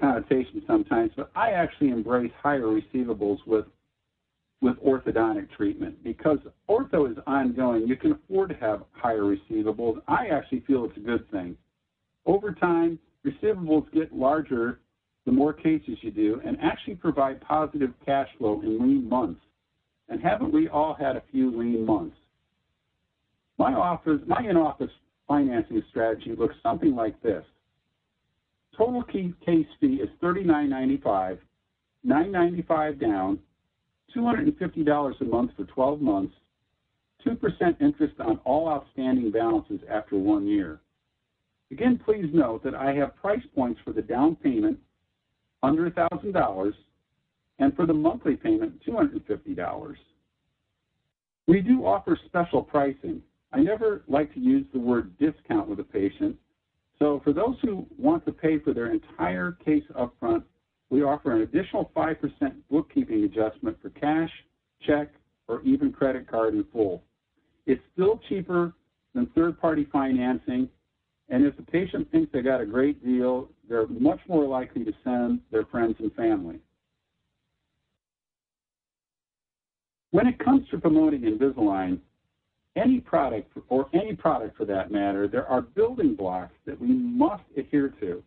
[0.00, 3.66] connotation sometimes, but I actually embrace higher receivables with
[4.62, 6.38] with orthodontic treatment because
[6.70, 7.86] ortho is ongoing.
[7.86, 10.00] You can afford to have higher receivables.
[10.06, 11.56] I actually feel it's a good thing.
[12.24, 14.78] Over time, receivables get larger
[15.26, 19.40] the more cases you do and actually provide positive cash flow in lean months.
[20.08, 22.16] And haven't we all had a few lean months?
[23.58, 24.90] My office, my in-office
[25.26, 27.44] financing strategy looks something like this.
[28.76, 31.38] Total case fee is $39.95,
[32.06, 33.38] $9.95 down,
[34.16, 36.34] $250 a month for 12 months,
[37.26, 40.80] 2% interest on all outstanding balances after one year.
[41.70, 44.78] Again, please note that I have price points for the down payment
[45.62, 46.72] under $1,000
[47.58, 49.94] and for the monthly payment $250.
[51.46, 53.22] We do offer special pricing.
[53.52, 56.36] I never like to use the word discount with a patient,
[56.98, 60.44] so for those who want to pay for their entire case upfront,
[60.92, 64.30] we offer an additional 5% bookkeeping adjustment for cash,
[64.86, 65.08] check,
[65.48, 67.02] or even credit card in full.
[67.64, 68.74] It's still cheaper
[69.14, 70.68] than third-party financing,
[71.30, 74.92] and if the patient thinks they got a great deal, they're much more likely to
[75.02, 76.58] send their friends and family.
[80.10, 82.00] When it comes to promoting Invisalign,
[82.76, 87.44] any product, or any product for that matter, there are building blocks that we must
[87.56, 88.22] adhere to.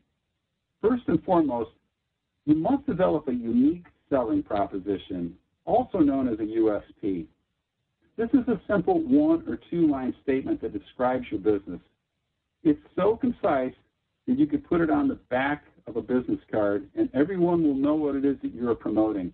[0.81, 1.69] First and foremost,
[2.45, 5.35] you must develop a unique selling proposition,
[5.65, 7.25] also known as a USP.
[8.17, 11.81] This is a simple one or two line statement that describes your business.
[12.63, 13.73] It's so concise
[14.27, 17.75] that you could put it on the back of a business card and everyone will
[17.75, 19.33] know what it is that you're promoting.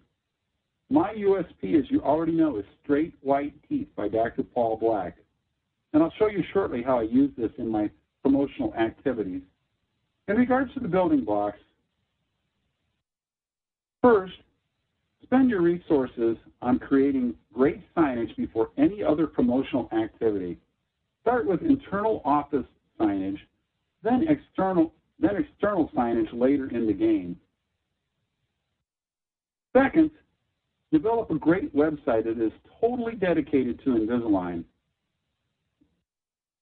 [0.89, 4.43] My USP, as you already know, is Straight White Teeth by Dr.
[4.43, 5.16] Paul Black.
[5.93, 7.89] And I'll show you shortly how I use this in my
[8.24, 9.41] promotional activities.
[10.28, 11.59] In regards to the building blocks,
[14.02, 14.34] First,
[15.24, 20.58] spend your resources on creating great signage before any other promotional activity.
[21.22, 22.66] Start with internal office
[22.99, 23.38] signage,
[24.04, 27.38] then external, then external signage later in the game.
[29.74, 30.10] Second,
[30.91, 34.64] develop a great website that is totally dedicated to Invisalign.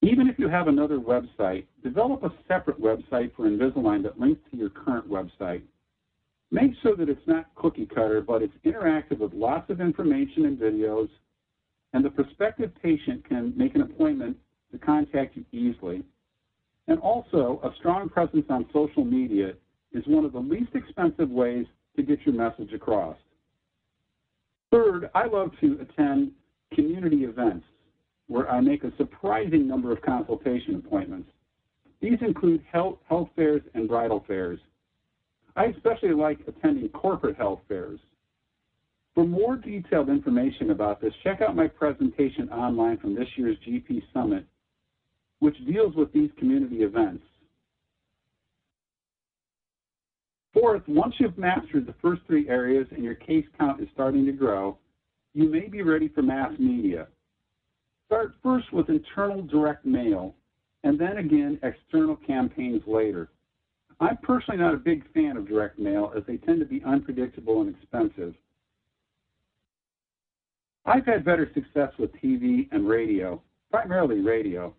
[0.02, 4.58] Even if you have another website, develop a separate website for Invisalign that links to
[4.58, 5.62] your current website.
[6.52, 10.58] Make sure that it's not cookie cutter, but it's interactive with lots of information and
[10.58, 11.10] videos,
[11.94, 14.38] and the prospective patient can make an appointment
[14.72, 16.04] to contact you easily.
[16.88, 19.54] And also, a strong presence on social media
[19.92, 23.18] is one of the least expensive ways to get your message across.
[24.72, 26.32] Third, I love to attend
[26.74, 27.66] community events
[28.28, 31.30] where I make a surprising number of consultation appointments.
[32.02, 34.60] These include health, health fairs and bridal fairs.
[35.60, 38.00] I especially like attending corporate health fairs.
[39.14, 44.04] For more detailed information about this, check out my presentation online from this year's GP
[44.14, 44.46] Summit,
[45.40, 47.24] which deals with these community events.
[50.54, 54.32] Fourth, once you've mastered the first three areas and your case count is starting to
[54.32, 54.78] grow,
[55.34, 57.10] you may be ready for mass media.
[58.06, 60.36] Start first with internal direct mail,
[60.86, 63.30] and then again external campaigns later.
[64.00, 67.62] I'm personally not a big fan of direct mail as they tend to be unpredictable
[67.62, 68.34] and expensive.
[70.86, 74.74] I've had better success with TV and radio, primarily radio.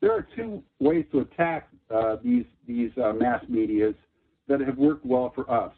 [0.00, 3.94] There are two ways to attack uh, these, these uh, mass medias
[4.48, 5.72] that have worked well for us.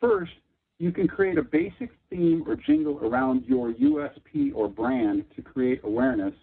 [0.00, 0.32] First,
[0.78, 5.80] you can create a basic theme or jingle around your USP or brand to create
[5.84, 6.34] awareness.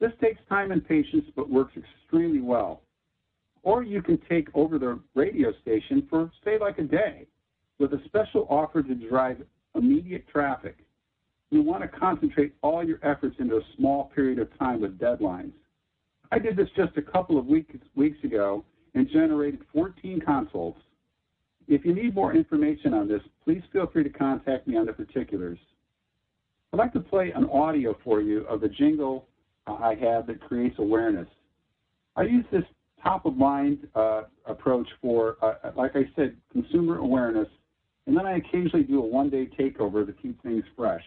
[0.00, 2.82] This takes time and patience but works extremely well.
[3.62, 7.26] Or you can take over the radio station for, say, like a day
[7.78, 9.42] with a special offer to drive
[9.74, 10.78] immediate traffic.
[11.50, 15.52] You want to concentrate all your efforts into a small period of time with deadlines.
[16.30, 20.80] I did this just a couple of weeks, weeks ago and generated 14 consults.
[21.68, 24.92] If you need more information on this, please feel free to contact me on the
[24.92, 25.58] particulars.
[26.72, 29.26] I'd like to play an audio for you of the jingle
[29.66, 31.28] I have that creates awareness.
[32.16, 32.64] I use this
[33.02, 37.48] top of mind uh, approach for, uh, like I said, consumer awareness,
[38.06, 41.02] and then I occasionally do a one day takeover to keep things fresh.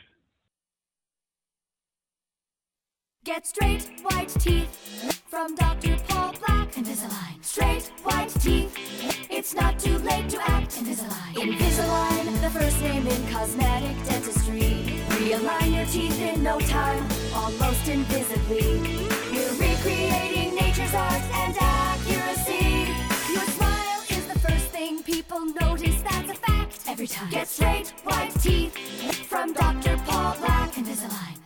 [3.26, 5.98] Get straight white teeth from Dr.
[6.08, 6.74] Paul Black.
[6.74, 7.44] Invisalign.
[7.44, 8.72] Straight white teeth.
[9.32, 10.76] It's not too late to act.
[10.76, 11.34] Invisalign.
[11.34, 14.84] Invisalign, the first name in cosmetic dentistry.
[15.18, 18.80] Realign your teeth in no time, almost invisibly.
[19.32, 21.58] We're recreating nature's art and
[25.36, 26.80] people notice that's a fact.
[26.88, 27.30] Every time.
[27.30, 28.74] Get straight white teeth
[29.28, 29.98] from Dr.
[30.06, 30.74] Paul Black.
[30.74, 31.40] Invisalign.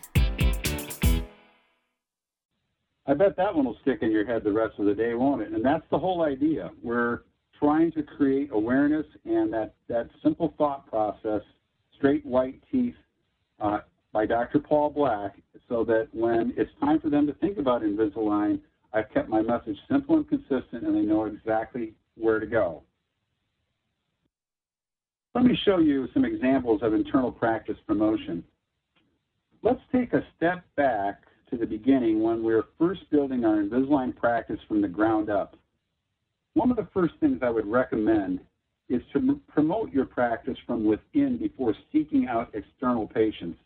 [3.06, 5.42] I bet that one will stick in your head the rest of the day, won't
[5.42, 5.50] it?
[5.50, 6.70] And that's the whole idea.
[6.82, 7.22] We're
[7.58, 11.42] trying to create awareness and that, that simple thought process,
[11.96, 12.94] straight white teeth,
[13.60, 13.80] uh,
[14.12, 14.60] by Dr.
[14.60, 15.36] Paul Black,
[15.68, 18.60] so that when it's time for them to think about Invisalign,
[18.92, 22.82] I've kept my message simple and consistent, and they know exactly where to go.
[25.34, 28.42] Let me show you some examples of internal practice promotion.
[29.62, 34.16] Let's take a step back to the beginning when we were first building our Invisalign
[34.16, 35.56] practice from the ground up.
[36.54, 38.40] One of the first things I would recommend
[38.88, 43.58] is to promote your practice from within before seeking out external patients.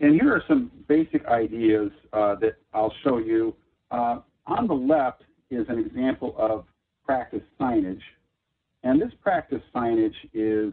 [0.00, 3.54] And here are some basic ideas uh, that I'll show you.
[3.90, 6.64] Uh, on the left is an example of
[7.04, 8.00] practice signage.
[8.86, 10.72] And this practice signage is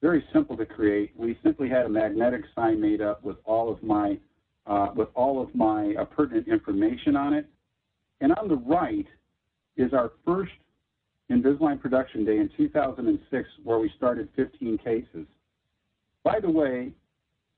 [0.00, 1.10] very simple to create.
[1.16, 4.20] We simply had a magnetic sign made up with all of my
[4.68, 7.46] uh, with all of my uh, pertinent information on it.
[8.20, 9.06] And on the right
[9.76, 10.52] is our first
[11.28, 15.26] Invisalign production day in 2006 where we started 15 cases.
[16.22, 16.92] By the way,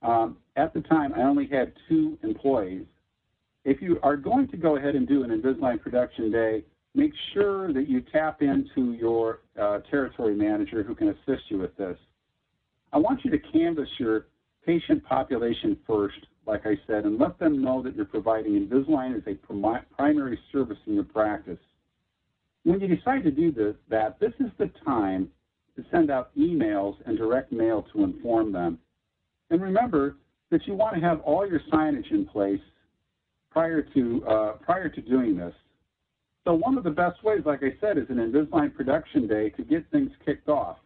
[0.00, 2.86] um, at the time I only had two employees.
[3.66, 6.64] If you are going to go ahead and do an Invisalign production day,
[6.94, 11.76] make sure that you tap into your uh, territory manager who can assist you with
[11.76, 11.96] this.
[12.92, 14.26] I want you to canvass your
[14.66, 19.22] patient population first, like I said, and let them know that you're providing Invisalign as
[19.26, 19.34] a
[19.96, 21.58] primary service in your practice.
[22.64, 25.28] When you decide to do this, that, this is the time
[25.76, 28.78] to send out emails and direct mail to inform them.
[29.50, 30.16] And remember
[30.50, 32.60] that you want to have all your signage in place
[33.50, 35.54] prior to, uh, prior to doing this.
[36.44, 39.62] So one of the best ways, like I said, is an Invisalign production day to
[39.62, 40.78] get things kicked off.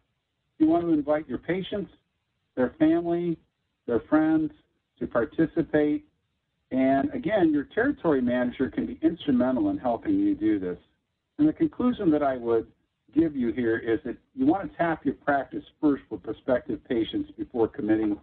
[0.58, 1.90] You want to invite your patients,
[2.56, 3.38] their family,
[3.86, 4.50] their friends
[4.98, 6.04] to participate.
[6.70, 10.78] And again, your territory manager can be instrumental in helping you do this.
[11.38, 12.66] And the conclusion that I would
[13.14, 17.30] give you here is that you want to tap your practice first with prospective patients
[17.38, 18.18] before committing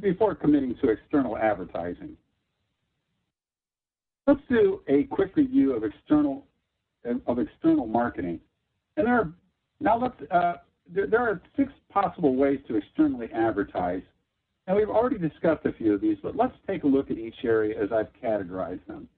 [0.00, 2.16] before committing to external advertising.
[4.28, 6.44] Let's do a quick review of external
[7.26, 8.38] of external marketing.
[8.98, 9.32] And there are
[9.80, 10.56] now let's uh,
[10.92, 14.02] there, there are six possible ways to externally advertise.
[14.66, 17.36] And we've already discussed a few of these, but let's take a look at each
[17.42, 19.08] area as I've categorized them.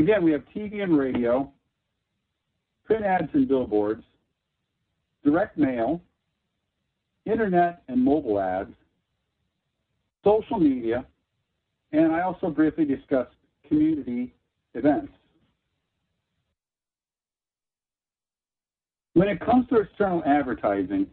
[0.00, 1.52] Again, we have TV and radio,
[2.84, 4.02] print ads and billboards,
[5.24, 6.00] direct mail,
[7.24, 8.74] internet and mobile ads,
[10.24, 11.06] social media,
[11.92, 13.30] and I also briefly discussed
[13.70, 14.34] community
[14.74, 15.12] events.
[19.14, 21.06] When it comes to external advertising,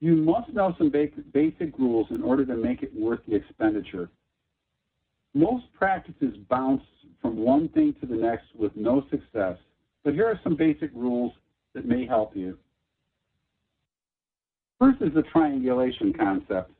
[0.00, 4.10] you must know some basic rules in order to make it worth the expenditure.
[5.34, 6.82] Most practices bounce
[7.20, 9.56] from one thing to the next with no success,
[10.04, 11.32] but here are some basic rules
[11.74, 12.58] that may help you.
[14.78, 16.72] First is the triangulation concept.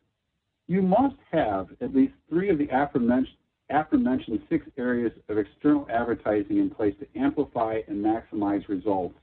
[0.66, 3.36] You must have at least three of the aforementioned,
[3.72, 9.14] aforementioned six areas of external advertising in place to amplify and maximize results.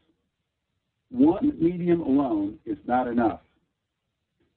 [1.10, 3.42] One medium alone is not enough.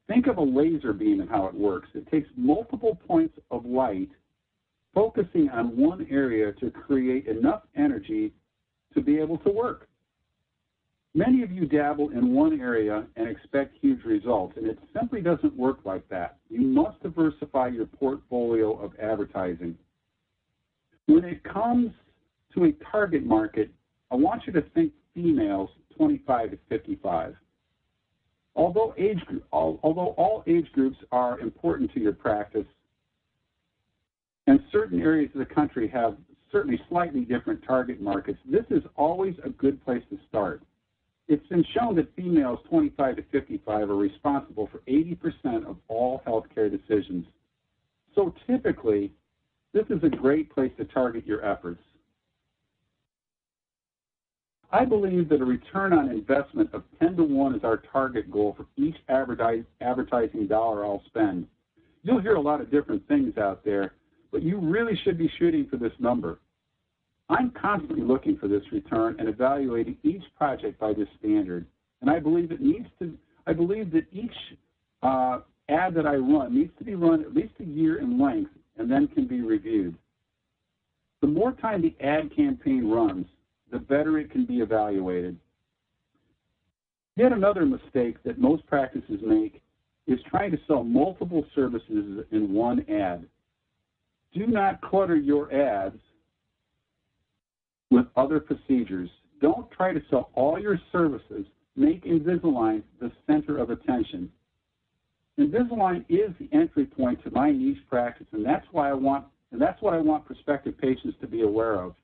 [0.09, 1.89] Think of a laser beam and how it works.
[1.95, 4.11] It takes multiple points of light
[4.95, 8.33] focusing on one area to create enough energy
[8.95, 9.89] to be able to work.
[11.15, 15.55] Many of you dabble in one area and expect huge results, and it simply doesn't
[15.55, 16.39] work like that.
[16.49, 19.77] You must diversify your portfolio of advertising.
[21.07, 21.91] When it comes
[22.55, 23.71] to a target market,
[24.11, 27.37] I want you to think females 25 to 55.
[28.55, 29.21] Although, age,
[29.53, 32.67] although all age groups are important to your practice,
[34.47, 36.17] and certain areas of the country have
[36.51, 40.63] certainly slightly different target markets, this is always a good place to start.
[41.33, 46.71] It's been shown that females 25 to 55 are responsible for 80% of all healthcare
[46.71, 47.25] decisions.
[48.15, 49.13] So typically,
[49.73, 51.81] this is a great place to target your efforts.
[54.71, 58.55] I believe that a return on investment of 10 to 1 is our target goal
[58.55, 61.47] for each advertising dollar I'll spend.
[62.03, 63.95] You'll hear a lot of different things out there,
[64.33, 66.41] but you really should be shooting for this number.
[67.33, 71.67] I'm constantly looking for this return and evaluating each project by this standard.
[72.03, 73.17] And I believe it needs to,
[73.47, 74.35] I believe that each
[75.03, 78.51] uh, ad that I run needs to be run at least a year in length
[78.77, 79.97] and then can be reviewed.
[81.23, 83.27] The more time the ad campaign runs,
[83.71, 85.39] the better it can be evaluated.
[87.17, 89.63] Yet another mistake that most practices make
[90.07, 93.25] is trying to sell multiple services in one ad.
[94.35, 95.99] Do not clutter your ads
[97.93, 99.11] with other procedures.
[99.43, 101.45] Don't try to sell all your services.
[101.77, 104.31] Make Invisalign the center of attention.
[105.39, 109.61] Invisalign is the entry point to my niche practice, and that's why I want and
[109.61, 111.95] that's what I want prospective patients to be aware of.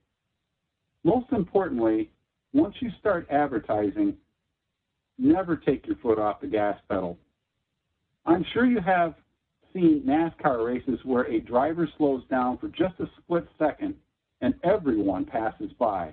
[1.02, 2.10] Most importantly,
[2.52, 4.14] once you start advertising,
[5.16, 7.16] never take your foot off the gas pedal.
[8.26, 9.14] I'm sure you have
[9.72, 13.94] seen NASCAR races where a driver slows down for just a split second
[14.40, 16.12] and everyone passes by.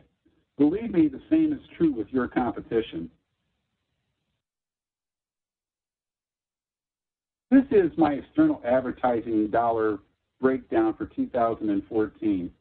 [0.57, 3.09] Believe me, the same is true with your competition.
[7.51, 9.99] This is my external advertising dollar
[10.41, 12.51] breakdown for 2014.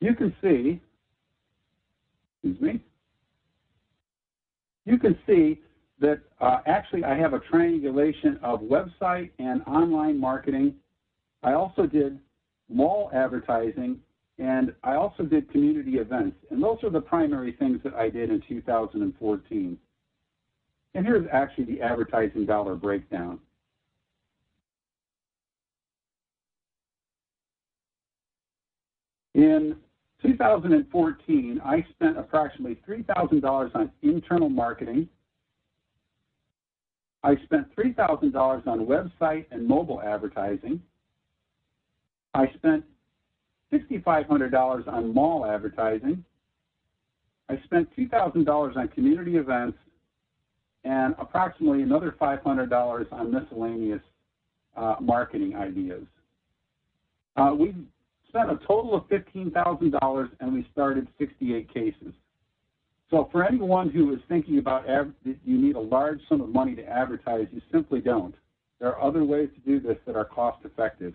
[0.00, 0.80] You can see,
[2.44, 2.80] excuse me,
[4.84, 5.60] you can see
[6.00, 10.74] that uh, actually I have a triangulation of website and online marketing.
[11.42, 12.18] I also did
[12.68, 14.00] mall advertising
[14.38, 16.36] and I also did community events.
[16.50, 19.78] And those are the primary things that I did in 2014.
[20.94, 23.38] And here's actually the advertising dollar breakdown.
[29.34, 29.76] In
[30.22, 35.08] 2014, I spent approximately $3,000 on internal marketing.
[37.22, 40.80] I spent $3,000 on website and mobile advertising.
[42.36, 42.84] I spent
[43.72, 46.22] $6,500 on mall advertising.
[47.48, 49.78] I spent $2,000 on community events
[50.84, 54.02] and approximately another $500 on miscellaneous
[54.76, 56.04] uh, marketing ideas.
[57.36, 57.74] Uh, we
[58.28, 62.12] spent a total of $15,000 and we started 68 cases.
[63.10, 64.84] So for anyone who is thinking about
[65.24, 68.34] you need a large sum of money to advertise, you simply don't.
[68.78, 71.14] There are other ways to do this that are cost effective.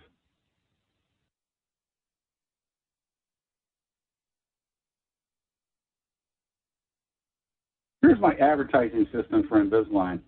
[8.12, 10.20] Here's my advertising system for Invisalign.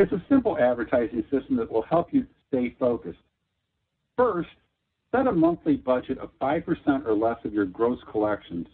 [0.00, 3.20] It's a simple advertising system that will help you stay focused.
[4.16, 4.48] First,
[5.12, 8.66] set a monthly budget of 5% or less of your gross collections.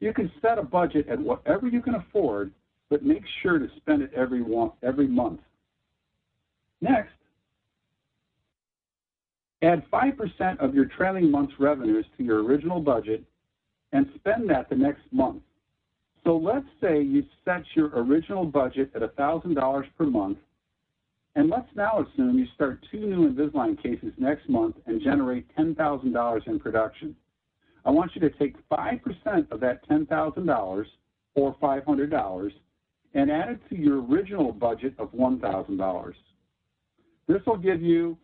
[0.00, 2.52] You can set a budget at whatever you can afford,
[2.90, 5.40] but make sure to spend it every, one, every month.
[6.82, 7.14] Next,
[9.62, 13.24] add 5% of your trailing month's revenues to your original budget
[13.92, 15.40] and spend that the next month.
[16.26, 20.38] So let's say you set your original budget at $1,000 per month,
[21.36, 26.46] and let's now assume you start two new Invisalign cases next month and generate $10,000
[26.48, 27.14] in production.
[27.84, 30.86] I want you to take 5% of that $10,000
[31.36, 32.50] or $500
[33.14, 36.12] and add it to your original budget of $1,000.
[37.28, 38.18] This will give you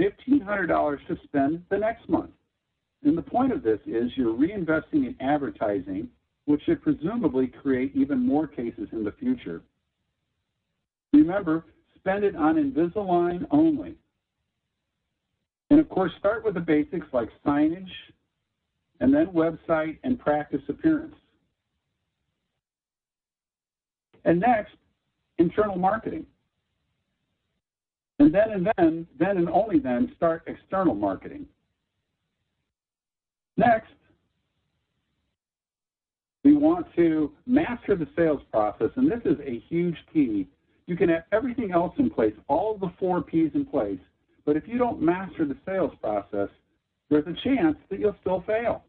[0.00, 2.30] $1,500 to spend the next month.
[3.04, 6.08] And the point of this is you're reinvesting in advertising
[6.46, 9.62] which should presumably create even more cases in the future.
[11.12, 11.64] Remember,
[11.96, 13.94] spend it on Invisalign only.
[15.70, 17.88] And of course, start with the basics like signage,
[19.00, 21.14] and then website and practice appearance.
[24.24, 24.74] And next,
[25.38, 26.26] internal marketing.
[28.18, 31.46] And then and then, then and only then, start external marketing.
[33.56, 33.90] Next,
[36.44, 40.48] we want to master the sales process, and this is a huge key.
[40.86, 44.00] You can have everything else in place, all the four P's in place,
[44.44, 46.48] but if you don't master the sales process,
[47.08, 48.84] there's a chance that you'll still fail.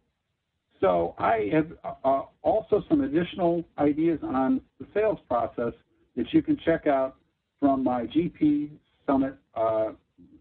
[0.81, 1.71] So I have
[2.03, 5.73] uh, also some additional ideas on the sales process
[6.15, 7.15] that you can check out
[7.59, 8.69] from my GP
[9.05, 9.91] Summit uh,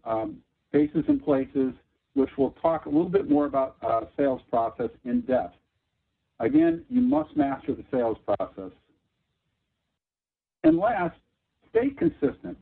[0.03, 0.37] um,
[0.71, 1.73] Faces and Places,
[2.15, 5.55] which will talk a little bit more about uh, sales process in depth.
[6.39, 8.71] Again, you must master the sales process.
[10.63, 11.15] And last,
[11.69, 12.57] stay consistent.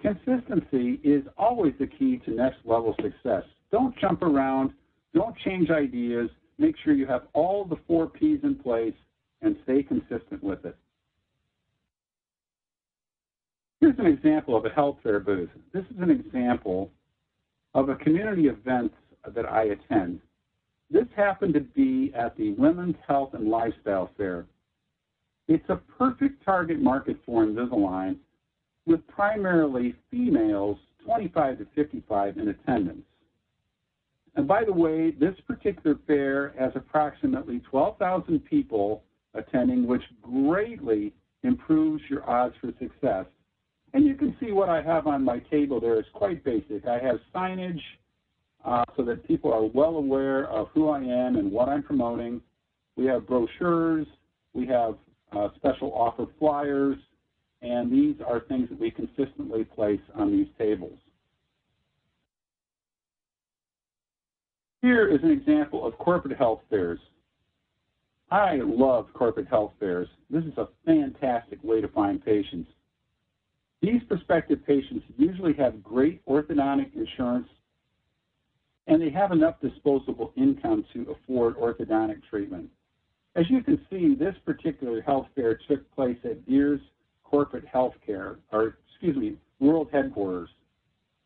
[0.00, 3.42] Consistency is always the key to next level success.
[3.70, 4.72] Don't jump around,
[5.14, 8.94] don't change ideas, make sure you have all the four P's in place
[9.42, 10.76] and stay consistent with it.
[13.80, 15.50] Here's an example of a health fair booth.
[15.72, 16.90] This is an example
[17.74, 18.92] of a community event
[19.34, 20.20] that I attend.
[20.90, 24.46] This happened to be at the Women's Health and Lifestyle Fair.
[25.46, 28.16] It's a perfect target market for Invisalign
[28.86, 33.04] with primarily females 25 to 55 in attendance.
[34.34, 39.02] And by the way, this particular fair has approximately 12,000 people
[39.34, 41.12] attending, which greatly
[41.42, 43.26] improves your odds for success.
[43.94, 46.86] And you can see what I have on my table there is quite basic.
[46.86, 47.80] I have signage
[48.64, 52.40] so that people are well aware of who I am and what I'm promoting.
[52.96, 54.06] We have brochures,
[54.52, 54.96] we have
[55.32, 56.96] uh, special offer flyers,
[57.62, 60.98] and these are things that we consistently place on these tables.
[64.82, 67.00] Here is an example of corporate health fairs.
[68.30, 70.08] I love corporate health fairs.
[70.30, 72.70] This is a fantastic way to find patients.
[73.80, 77.48] These prospective patients usually have great orthodontic insurance
[78.88, 82.68] and they have enough disposable income to afford orthodontic treatment.
[83.36, 86.80] As you can see, this particular health fair took place at Deere's
[87.22, 90.48] Corporate Healthcare, or excuse me, World Headquarters.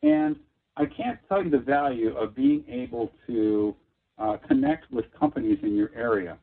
[0.02, 0.36] And
[0.76, 3.74] I can't tell you the value of being able to
[4.18, 6.38] uh, connect with companies in your area.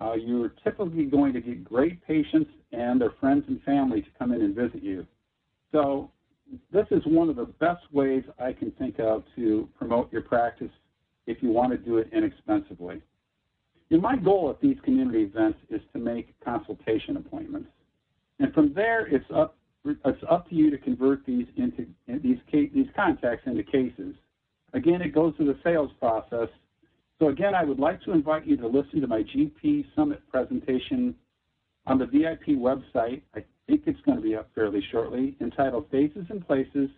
[0.00, 4.32] Uh, you're typically going to get great patients and their friends and family to come
[4.32, 5.06] in and visit you.
[5.70, 6.10] So
[6.72, 10.70] this is one of the best ways I can think of to promote your practice
[11.26, 13.00] if you want to do it inexpensively.
[13.90, 17.68] And my goal at these community events is to make consultation appointments.
[18.38, 22.86] And from there, it's up, it's up to you to convert these into these, these
[22.96, 24.14] contacts into cases.
[24.72, 26.48] Again, it goes through the sales process.
[27.18, 31.14] So again, I would like to invite you to listen to my GP Summit presentation
[31.86, 33.22] on the VIP website.
[33.34, 36.90] I think it's going to be up fairly shortly, entitled Faces and Places,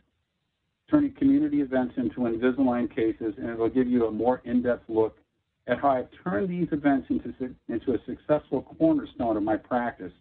[0.90, 5.16] Turning Community Events into Invisalign Cases, and it will give you a more in-depth look
[5.66, 7.32] at how I've turned these events into,
[7.68, 10.12] into a successful cornerstone of my practice.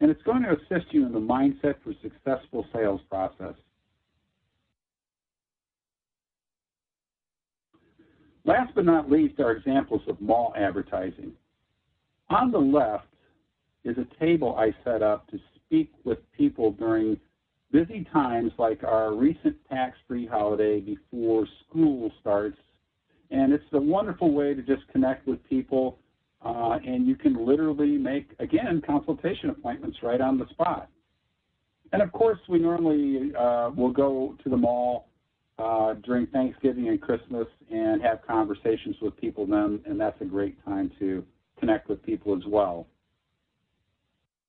[0.00, 3.54] And it's going to assist you in the mindset for successful sales process.
[8.44, 11.32] Last but not least are examples of mall advertising.
[12.28, 13.06] On the left
[13.84, 17.18] is a table I set up to speak with people during
[17.70, 22.58] busy times like our recent tax-free holiday before school starts.
[23.30, 25.98] And it's a wonderful way to just connect with people
[26.44, 30.90] uh, and you can literally make, again, consultation appointments right on the spot.
[31.92, 35.08] And of course, we normally uh, will go to the mall
[35.58, 40.62] uh, during Thanksgiving and Christmas and have conversations with people then, and that's a great
[40.64, 41.24] time to
[41.58, 42.86] connect with people as well.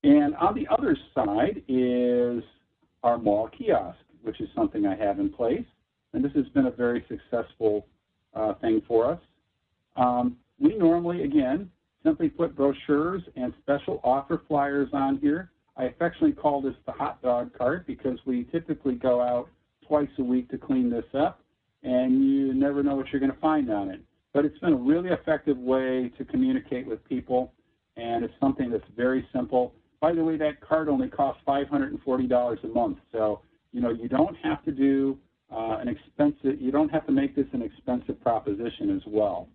[0.05, 2.43] And on the other side is
[3.01, 5.65] our mall kiosk, which is something I have in place.
[6.13, 7.87] And this has been a very successful
[8.35, 9.19] uh, thing for us.
[9.95, 11.71] Um, we normally, again,
[12.03, 15.49] simply put brochures and special offer flyers on here.
[15.75, 19.49] I affectionately call this the hot dog cart because we typically go out
[19.87, 21.41] twice a week to clean this up,
[21.81, 24.01] and you never know what you're going to find on it.
[24.33, 27.53] But it's been a really effective way to communicate with people,
[27.97, 29.73] and it's something that's very simple.
[30.05, 32.99] By the way, that card only costs $540 a month.
[33.11, 33.41] So,
[33.71, 35.17] you know, you don't have to do
[35.51, 39.47] uh, an expensive, you don't have to make this an expensive proposition as well.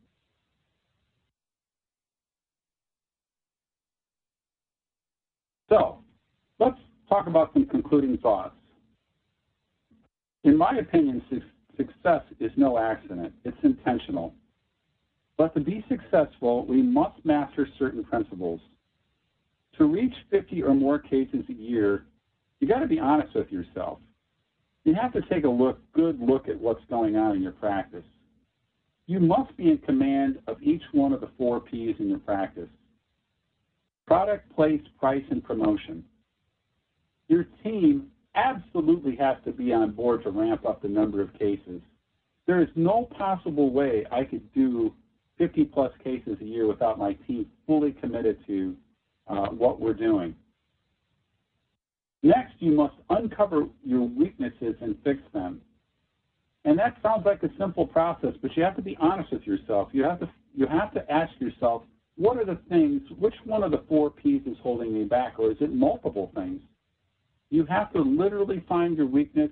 [5.69, 5.99] So,
[6.59, 8.57] let's talk about some concluding thoughts.
[10.43, 11.41] In my opinion, su
[11.77, 13.33] success is no accident.
[13.45, 14.35] It's intentional.
[15.39, 18.61] But to be successful, we must master certain principles.
[19.81, 22.05] To reach 50 or more cases a year,
[22.61, 23.99] you got to be honest with yourself.
[24.85, 28.05] You have to take a look, good look at what's going on in your practice.
[29.07, 32.69] You must be in command of each one of the four P's in your practice.
[34.07, 36.05] Product, place, price, and promotion.
[37.29, 41.81] Your team absolutely has to be on board to ramp up the number of cases.
[42.47, 44.93] There is no possible way I could do
[45.39, 48.77] 50 plus cases a year without my team fully committed to
[49.31, 50.35] uh, what we're doing.
[52.23, 55.63] Next, you must uncover your weaknesses and fix them.
[56.65, 59.89] And that sounds like a simple process, but you have to be honest with yourself.
[59.93, 61.85] You have to you have to ask yourself,
[62.17, 65.53] what are the things, which one of the four P's is holding me back, or
[65.53, 66.61] is it multiple things?
[67.51, 69.51] You have to literally find your weakness,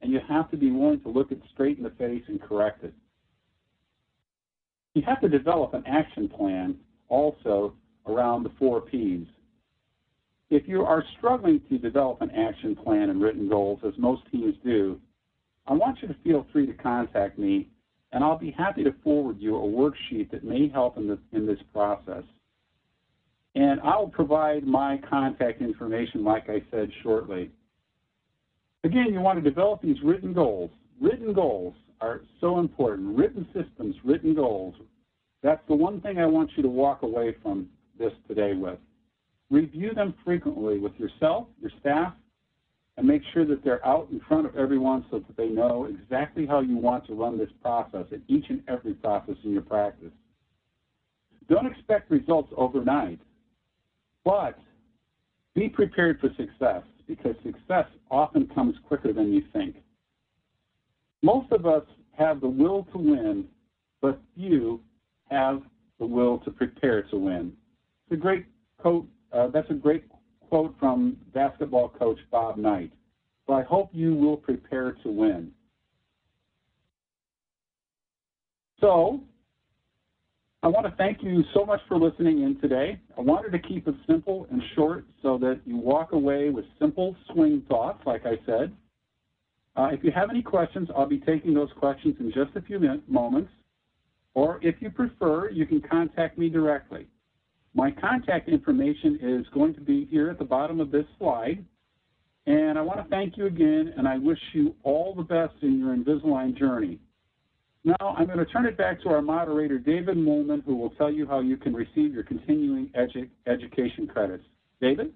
[0.00, 2.82] and you have to be willing to look it straight in the face and correct
[2.84, 2.94] it.
[4.94, 6.76] You have to develop an action plan
[7.08, 7.74] also
[8.06, 9.26] around the four P's.
[10.50, 14.54] If you are struggling to develop an action plan and written goals, as most teams
[14.64, 14.98] do,
[15.66, 17.68] I want you to feel free to contact me,
[18.12, 21.46] and I'll be happy to forward you a worksheet that may help in, the, in
[21.46, 22.24] this process.
[23.54, 27.50] And I'll provide my contact information, like I said, shortly.
[28.82, 30.70] Again, you want to develop these written goals.
[31.00, 33.16] Written goals are so important.
[33.16, 34.74] Written systems, written goals.
[35.42, 37.68] That's the one thing I want you to walk away from
[38.00, 38.78] this today with.
[39.50, 42.14] Review them frequently with yourself, your staff,
[42.96, 46.46] and make sure that they're out in front of everyone so that they know exactly
[46.46, 50.10] how you want to run this process at each and every process in your practice.
[51.48, 53.20] Don't expect results overnight,
[54.24, 54.58] but
[55.54, 59.76] be prepared for success because success often comes quicker than you think.
[61.22, 61.82] Most of us
[62.12, 63.46] have the will to win,
[64.00, 64.80] but few
[65.30, 65.62] have
[65.98, 67.52] the will to prepare to win.
[68.10, 68.46] A great
[68.78, 69.06] quote.
[69.32, 70.04] Uh, that's a great
[70.48, 72.92] quote from basketball coach Bob Knight.
[73.46, 75.52] So I hope you will prepare to win.
[78.80, 79.20] So
[80.62, 83.00] I want to thank you so much for listening in today.
[83.16, 87.14] I wanted to keep it simple and short so that you walk away with simple
[87.32, 88.72] swing thoughts, like I said.
[89.76, 92.80] Uh, if you have any questions, I'll be taking those questions in just a few
[93.06, 93.50] moments.
[94.34, 97.06] Or if you prefer, you can contact me directly.
[97.74, 101.64] My contact information is going to be here at the bottom of this slide.
[102.46, 105.78] And I want to thank you again, and I wish you all the best in
[105.78, 106.98] your Invisalign journey.
[107.84, 111.10] Now, I'm going to turn it back to our moderator, David Molman, who will tell
[111.10, 114.44] you how you can receive your continuing edu education credits.
[114.80, 115.12] David?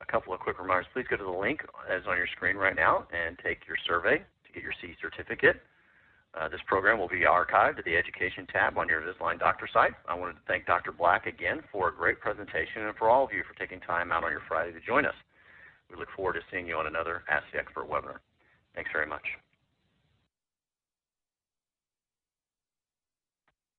[0.00, 0.86] A couple of quick reminders.
[0.92, 4.18] Please go to the link as on your screen right now and take your survey
[4.18, 5.62] to get your C certificate.
[6.36, 9.94] Uh, this program will be archived at the Education tab on your Invisalign Doctor site.
[10.06, 10.92] I wanted to thank Dr.
[10.92, 14.22] Black again for a great presentation and for all of you for taking time out
[14.22, 15.14] on your Friday to join us.
[15.90, 18.18] We look forward to seeing you on another Ask the Expert webinar.
[18.74, 19.24] Thanks very much.